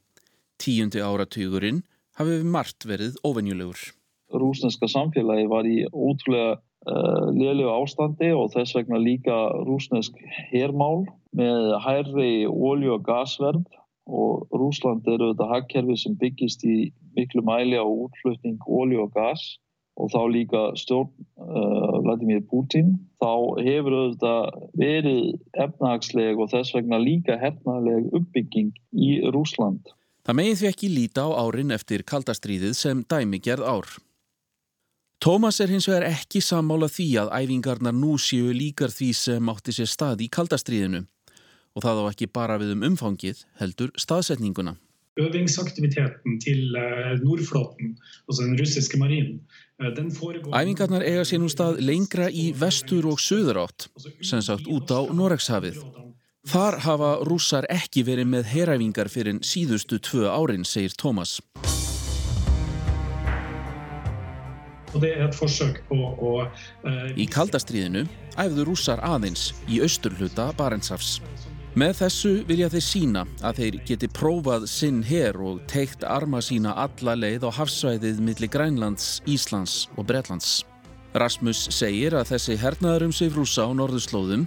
[0.61, 1.81] Tíundi áratugurinn
[2.21, 3.81] hafi við margt verið ofennjulegur.
[4.29, 10.21] Rúsneska samfélagi var í ótrúlega uh, liðlegu ástandi og þess vegna líka rúsnesk
[10.53, 13.78] hermál með hærri ólju og gasverð
[14.09, 19.45] og Rúsland eru þetta hagkerfi sem byggist í miklu mæli á útflutning ólju og gas
[19.99, 21.11] og þá líka stjórn
[21.43, 24.35] uh, Vladimir Putin þá hefur þetta
[24.79, 25.23] verið
[25.59, 29.91] efnahagsleg og þess vegna líka hernaðleg uppbygging í Rúsland.
[30.25, 33.91] Það megið því ekki líta á árin eftir kaldastríðið sem dæmigerð ár.
[35.19, 39.75] Tómas er hins vegar ekki sammála því að æfingarnar nú séu líkar því sem átti
[39.75, 41.03] sér stað í kaldastríðinu
[41.79, 44.75] og það á ekki bara við um umfangið heldur staðsetninguna.
[45.19, 46.75] Øvingsaktiviteten til
[47.23, 47.97] Nordflåten,
[48.29, 49.41] altså den russiske marinen,
[50.15, 50.53] foregår...
[50.55, 53.89] Æfingarnar eiga sér nú stað lengra í vestur og söður átt,
[54.23, 55.81] sem sagt út á Norekshafið.
[56.49, 61.39] Þar hafa rússar ekki verið með heræfingar fyrir síðustu tvö árin, segir Tómas.
[64.95, 66.31] Å...
[67.19, 68.07] Í kaldastriðinu
[68.39, 71.19] æfðu rússar aðeins í austurhluta Barentsafs.
[71.77, 76.73] Með þessu vilja þeir sína að þeir geti prófað sinn her og teikt arma sína
[76.81, 80.65] alla leið á hafsvæðið millir Grænlands, Íslands og Bretlands.
[81.13, 84.47] Rasmus segir að þessi hernaðarum sig rúsa á norðurslóðum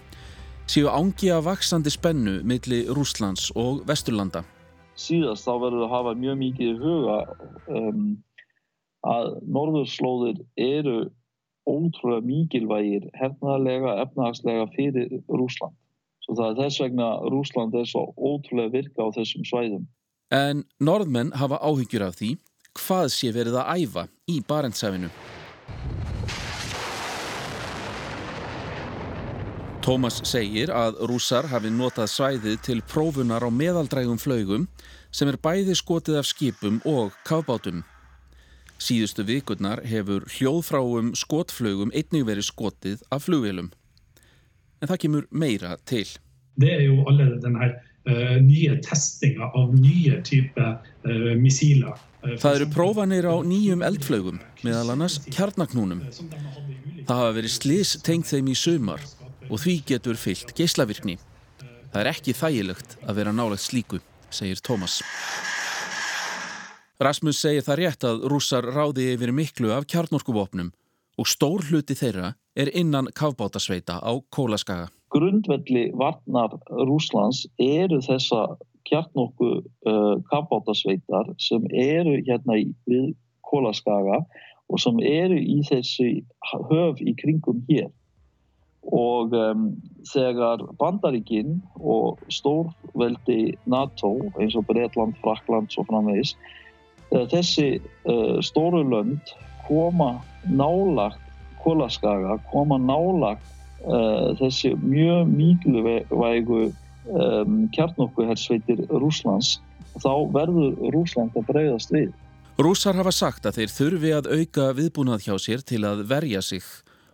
[0.65, 4.41] séu ángi af vaksandi spennu milli Rúslands og Vesturlanda.
[4.97, 7.17] Síðast þá verður að hafa mjög mikið í huga
[7.69, 8.05] um,
[9.05, 10.97] að norðurslóðir eru
[11.69, 15.77] ótrúlega mikilvægir hernaðarlega, efnahagslega fyrir Rúsland.
[16.31, 19.81] Svo það er þess vegna Rúsland er svo ótrúlega virka á þessum svæðum.
[20.31, 22.29] En norðmenn hafa áhyggjur af því
[22.79, 25.09] hvað sé verið að æfa í Barentsæfinu.
[29.83, 34.69] Tómas segir að rússar hafi notað svæðið til prófunar á meðaldrægum flaugum
[35.11, 37.83] sem er bæði skotið af skipum og kafbátum.
[38.79, 43.73] Síðustu vikurnar hefur hljóðfráum skotflögum einnig verið skotið af flugvelum.
[44.81, 46.07] En það kemur meira til.
[46.61, 51.99] Det er jo alle denne uh, nye testinga av nye typer uh, missiler.
[52.21, 56.03] Það eru prófanir á nýjum eldflögum, meðal annars kjarnagnúnum.
[57.07, 59.01] Það hafa verið slis tengt þeim í sumar
[59.49, 61.17] og því getur fyllt geislavirkni.
[61.91, 63.99] Það er ekki þægilegt að vera nálagt slíku,
[64.31, 65.01] segir Tómas.
[67.01, 70.69] Rasmus segir það rétt að rússar ráði yfir miklu af kjarnorkuvopnum
[71.17, 74.87] og stór hluti þeirra er innan kafbátasveita á Kólaskaga.
[75.11, 83.13] Grundvelli varnar Rúslands eru þessa kjarnorku uh, kafbátasveitar sem eru hérna við
[83.47, 84.23] Kólaskaga
[84.71, 86.23] og sem eru í þessi
[86.71, 87.89] höf í kringum hér
[88.81, 89.67] og um,
[90.09, 96.33] þegar bandaríkinn og stórveldi NATO eins og Breitland, Frakland og framvegis
[97.13, 97.75] uh, þessi
[98.09, 99.35] uh, stóru lönd
[99.67, 100.15] koma
[100.49, 101.21] nálagt
[101.63, 103.45] Kólaskaga, koma nálagt
[103.85, 109.59] uh, þessi mjög mikluvægu um, kjarnokkuhersveitir Rúslands
[109.99, 112.11] þá verður Rúsland að breyðast við.
[112.61, 116.65] Rúsar hafa sagt að þeir þurfi að auka viðbúnað hjá sér til að verja sig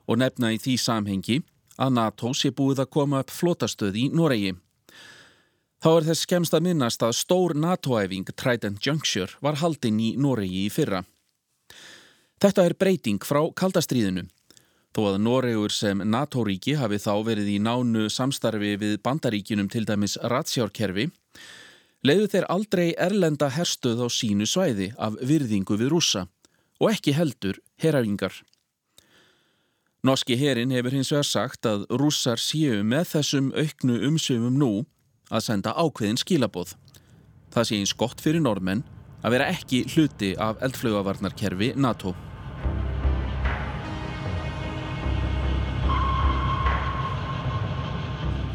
[0.07, 1.41] og nefna í því samhengi
[1.77, 4.55] að NATO sé búið að koma upp flotastöð í Noregi.
[5.77, 10.65] Þá er þess skemst að minnast að stór NATO-æfing Trident Juncture var haldinn í Noregi
[10.65, 11.03] í fyrra.
[12.41, 14.25] Þetta er breyting frá kaldastríðinu.
[14.97, 20.15] Þó að Noregur sem NATO-ríki hafi þá verið í nánu samstarfi við bandaríkinum til dæmis
[20.31, 21.03] ratsjárkerfi,
[22.01, 26.23] leiðu þeir aldrei erlenda herstuð á sínu svæði af virðingu við rúsa
[26.81, 28.33] og ekki heldur herafingar.
[30.01, 34.71] Norski herin hefur hins vegar sagt að rússar séu með þessum auknu umsöfum nú
[35.29, 36.73] að senda ákveðin skilaboð.
[37.53, 38.81] Það sé eins gott fyrir normenn
[39.21, 42.15] að vera ekki hluti af eldflögavarnarkerfi NATO.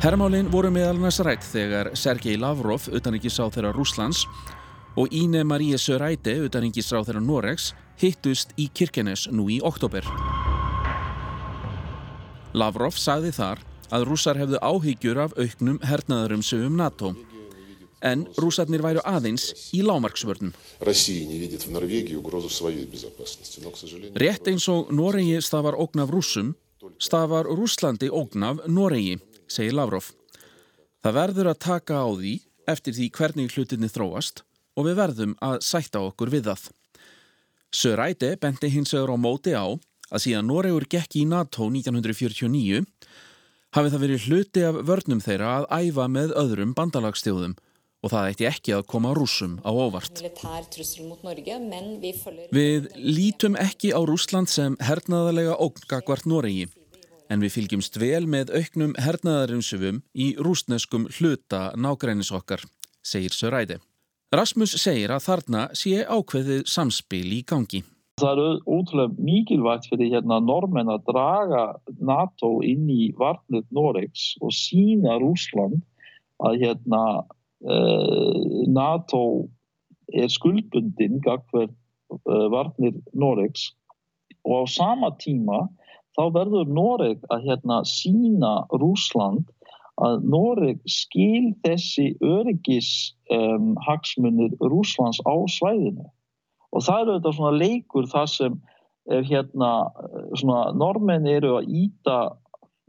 [0.02, 4.24] Hermálinn voru meðal annars rætt þegar Sergei Lavrov, utanrikkisráð þeirra Rúslands,
[4.98, 7.68] og Íne Marie Söræti, utanrikkisráð þeirra Noregs,
[8.02, 10.02] hittust í Kirkenes nú í oktober.
[12.58, 13.62] Lavrov sagði þar
[13.94, 17.14] að rússar hefðu áhyggjur af auknum hernaðarum sögum NATO.
[18.02, 20.50] En rússarnir væru aðeins í lámarksvörnum.
[24.18, 26.56] Rétt eins og Noregi stafar ógnaf rússum,
[26.98, 29.20] stafar Rúslandi ógnaf Noregi,
[29.52, 30.10] segir Lavrov.
[31.02, 32.34] Það verður að taka á því
[32.72, 34.44] eftir því hvernig hlutinni þróast
[34.78, 36.68] og við verðum að sætta okkur við það.
[37.72, 39.66] Söræti benti hins vegar á móti á
[40.12, 42.82] að síðan Noregur gekk í NATO 1949
[43.72, 47.56] hafi það verið hluti af vörnum þeirra að æfa með öðrum bandalagstjóðum
[48.02, 50.22] og það ætti ekki að koma rúsum á óvart.
[52.52, 56.68] Við lítum ekki á Rúsland sem hernaðalega ógngakvart Noregi
[57.32, 62.64] en við fylgjumst vel með auknum hernaðarinsufum í rúsneskum hluta nágrænis okkar,
[63.00, 63.78] segir Söræti.
[64.32, 67.82] Rasmus segir að þarna sé ákveðið samspil í gangi.
[68.20, 71.62] Það er ótrúlega mikilvægt fyrir hérna normenn að draga
[72.00, 75.80] NATO inn í varnir Noregs og sína Rúsland
[76.44, 79.22] að hérna uh, NATO
[80.12, 83.70] er skuldbundin gagverð uh, varnir Noregs
[84.44, 85.66] og á sama tíma
[86.16, 89.48] þá verður Noreg að hérna sína Rúsland
[90.02, 96.08] að Noreg skil þessi öryggis um, hagsmunir Rúslands á svæðinu
[96.72, 98.60] og það eru þetta svona leikur þar sem
[99.12, 99.72] er hérna
[100.38, 102.18] svona normenn eru að íta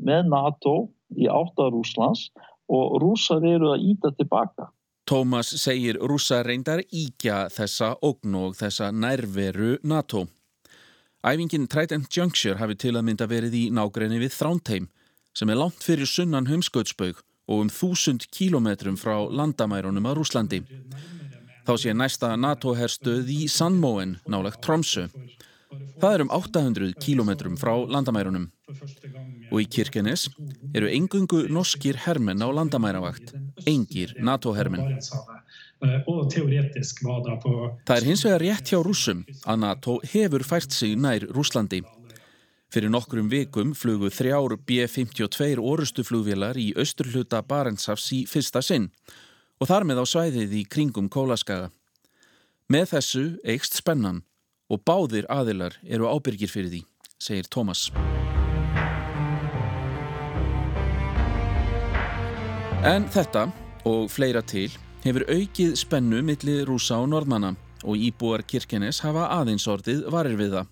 [0.03, 0.75] með NATO
[1.17, 2.29] í átta Rúslands
[2.71, 4.69] og rússar eru að íta tilbaka.
[5.09, 10.23] Tómas segir rússar reyndar íkja þessa ógn og þessa nærveru NATO.
[11.23, 14.89] Æfingin Trident Juncture hafi til að mynda verið í nágræni við Þrántheim
[15.31, 20.59] sem er langt fyrir sunnan humskautsbaug og um þúsund kílometrum frá landamærunum að Rúslandi.
[21.63, 25.07] Þá sé næsta NATO-herstuð í Sandmóen nálagt Tromsø.
[26.03, 28.49] Það er um 800 kílometrum frá landamærunum.
[29.47, 30.27] Og í Kirkenes
[30.75, 33.31] eru engungu norskir hermenn á landamæravakt,
[33.63, 34.99] engir NATO-hermenn.
[36.07, 37.53] Og teoretisk var það på...
[37.87, 41.81] Það er hins vegar rétt hjá rússum að NATO hefur fært sig nær Rúslandi.
[42.73, 48.87] Fyrir nokkrum vikum flugu þrjár B-52 orustu flugvélar í austurhluta Barentsafs í fyrsta sinn
[49.61, 51.69] og þar með á svæðið í kringum Kólaskaga.
[52.71, 54.23] Með þessu eikst spennan
[54.73, 56.81] og báðir aðilar eru ábyrgir fyrir því,
[57.21, 57.91] segir Tómas.
[62.83, 63.45] En þetta
[63.87, 64.71] og fleira til
[65.03, 70.55] hefur aukið spennu milli rúsa og norðmanna og íbúar Kirkenes hafa aðeins orðið varir við
[70.55, 70.69] það.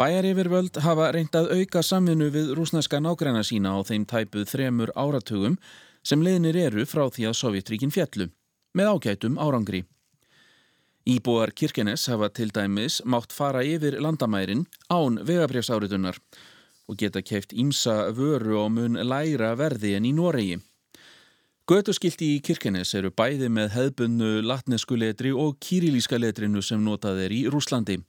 [0.00, 4.90] Bæjar yfirvöld hafa reynd að auka samvinnu við rúsneska nágræna sína á þeim tæpuð þremur
[4.98, 5.58] áratugum
[6.02, 8.30] sem leðinir eru frá því að Sovjetríkin fjallu,
[8.74, 9.84] með ágætum árangri.
[11.06, 16.18] Íbúar Kirkenes hafa til dæmis mátt fara yfir landamærin án vegabrjafsáritunar
[16.90, 20.58] og geta keift ímsa vöru á mun læra verði en í Noregi.
[21.70, 27.34] Götuskilti í Kirkenes eru bæði með hefðbunnu latnesku letri og kýrilíska letrinu sem notað er
[27.36, 28.00] í Rúslandi.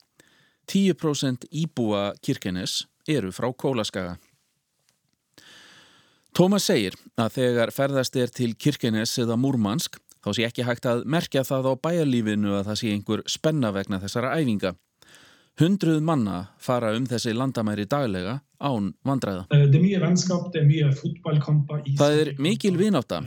[0.65, 4.15] 10% íbúa Kirkenes eru frá Kólaskaga.
[6.33, 11.05] Tómas segir að þegar ferðast er til Kirkenes eða Múrmansk þá sé ekki hægt að
[11.05, 14.73] merkja það á bæjarlífinu að það sé einhver spenna vegna þessara æfinga.
[15.61, 19.45] Hundruð manna fara um þessi landamæri daglega án vandræða.
[21.99, 23.21] Það er mikil vináta.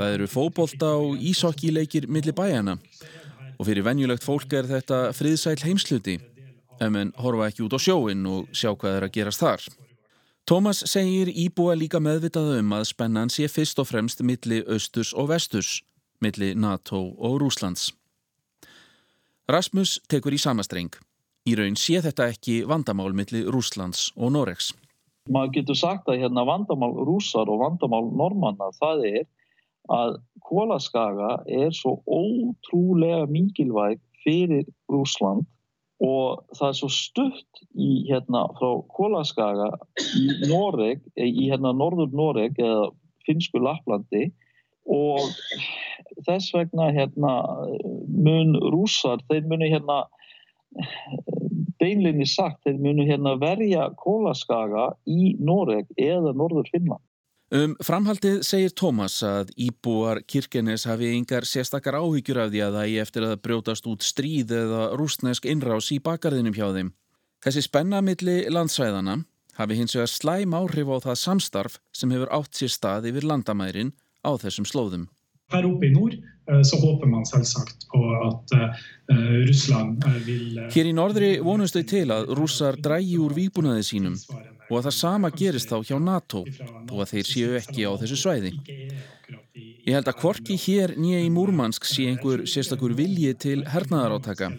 [0.00, 2.78] Það eru fóbolta og ísokkileikir millir bæjana.
[3.60, 6.14] Og fyrir venjulegt fólk er þetta friðsæl heimsluti.
[6.80, 9.66] Ef menn horfa ekki út á sjóin og sjá hvað er að gerast þar.
[10.48, 15.28] Tómas segir íbúa líka meðvitað um að spennan sé fyrst og fremst milli austurs og
[15.34, 15.82] vesturs,
[16.24, 17.90] milli NATO og Rúslands.
[19.52, 20.94] Rasmus tekur í samastreng.
[21.44, 24.72] Í raun sé þetta ekki vandamál milli Rúslands og Noregs.
[25.28, 29.28] Maður getur sagt að hérna vandamál rúsar og vandamál normanna það er
[29.90, 35.46] að Kólaskaga er svo ótrúlega mikilvæg fyrir Rúsland
[36.00, 39.68] og það er svo stutt í hérna frá Kólaskaga
[40.18, 42.88] í Noreg, í hérna norður Noreg eða
[43.26, 44.30] finsku Laplandi
[44.90, 45.20] og
[46.26, 47.34] þess vegna hérna
[48.08, 50.00] mun rúsar, þeir munu hérna
[51.80, 57.04] beinlinni sagt, þeir munu hérna verja Kólaskaga í Noreg eða norður Finnland.
[57.50, 62.90] Um framhaldið segir Tómas að íbúar Kirkenes hafi yngar sérstakar áhyggjur af því að það
[62.92, 66.92] í eftir að brjótast út stríð eða rústnesk innrás í bakarðinum hjá þeim.
[67.42, 69.16] Þessi spennamilli landsvæðana
[69.58, 73.90] hafi hins vegar slæm áhrif á það samstarf sem hefur átt sér stað yfir landamærin
[74.22, 75.10] á þessum slóðum.
[75.50, 76.22] Her oppe i nord
[76.62, 78.86] så håper man selvsagt på at uh,
[79.42, 80.54] Russland vil...
[80.54, 84.22] Uh, Hér í norðri vonust þau til að rússar drægi úr výbúnaði sínum
[84.70, 86.44] og að það sama gerist þá hjá NATO
[86.88, 88.52] þó að þeir séu ekki á þessu svæði.
[89.86, 94.52] Ég held að hvorki hér nýja í Múrmansk sé einhver sérstakur vilji til hernaðarátaka.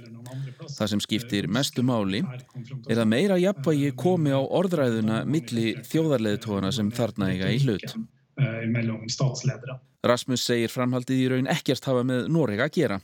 [0.72, 2.22] Það sem skiptir mestu máli
[2.89, 7.95] er að meira jafnvægi komi á orðræðuna milli þjóðarleðtóðana sem þarna eiga í hlut.
[10.01, 12.99] Rasmus segir framhaldið í raun ekkert hafa með Noreg að gera.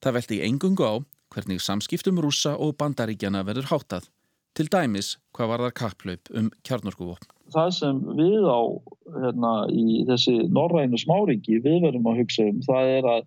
[0.00, 0.94] Það velti engungu á
[1.34, 4.06] hvernig samskiptum rúsa og bandaríkjana verður háttað.
[4.54, 7.30] Til dæmis hvað var þar kapplaup um kjarnorkuvopn.
[7.50, 8.60] Það sem við á
[9.24, 13.24] hérna, í þessi norrænu smáringi við verðum að hugsa um það er að,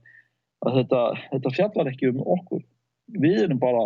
[0.64, 1.02] að þetta,
[1.34, 2.64] þetta fjallar ekki um okkur.
[3.20, 3.84] Við erum bara,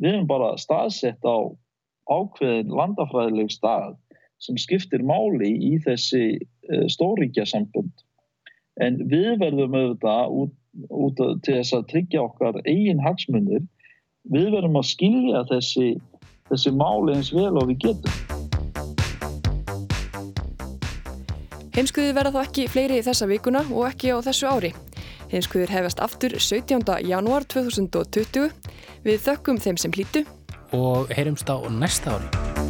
[0.00, 1.52] við erum bara staðsett á
[2.08, 3.98] ákveðin landafræðileg stað
[4.44, 7.92] sem skiptir máli í þessi uh, stóríkja sambund.
[8.82, 10.56] En við verðum auðvitað út,
[10.90, 13.62] út til þess að tryggja okkar eigin hagsmunir.
[14.32, 15.88] Við verðum að skilja þessi,
[16.52, 18.22] þessi máli eins vel og við getum.
[21.74, 24.70] Heimskuðið verða þá ekki fleiri þessa vikuna og ekki á þessu ári.
[25.32, 26.84] Heimskuðir hefast aftur 17.
[27.08, 28.52] janúar 2020.
[29.04, 30.24] Við þökkum þeim sem hlýtu
[30.74, 32.63] og heyrumst á næsta ári.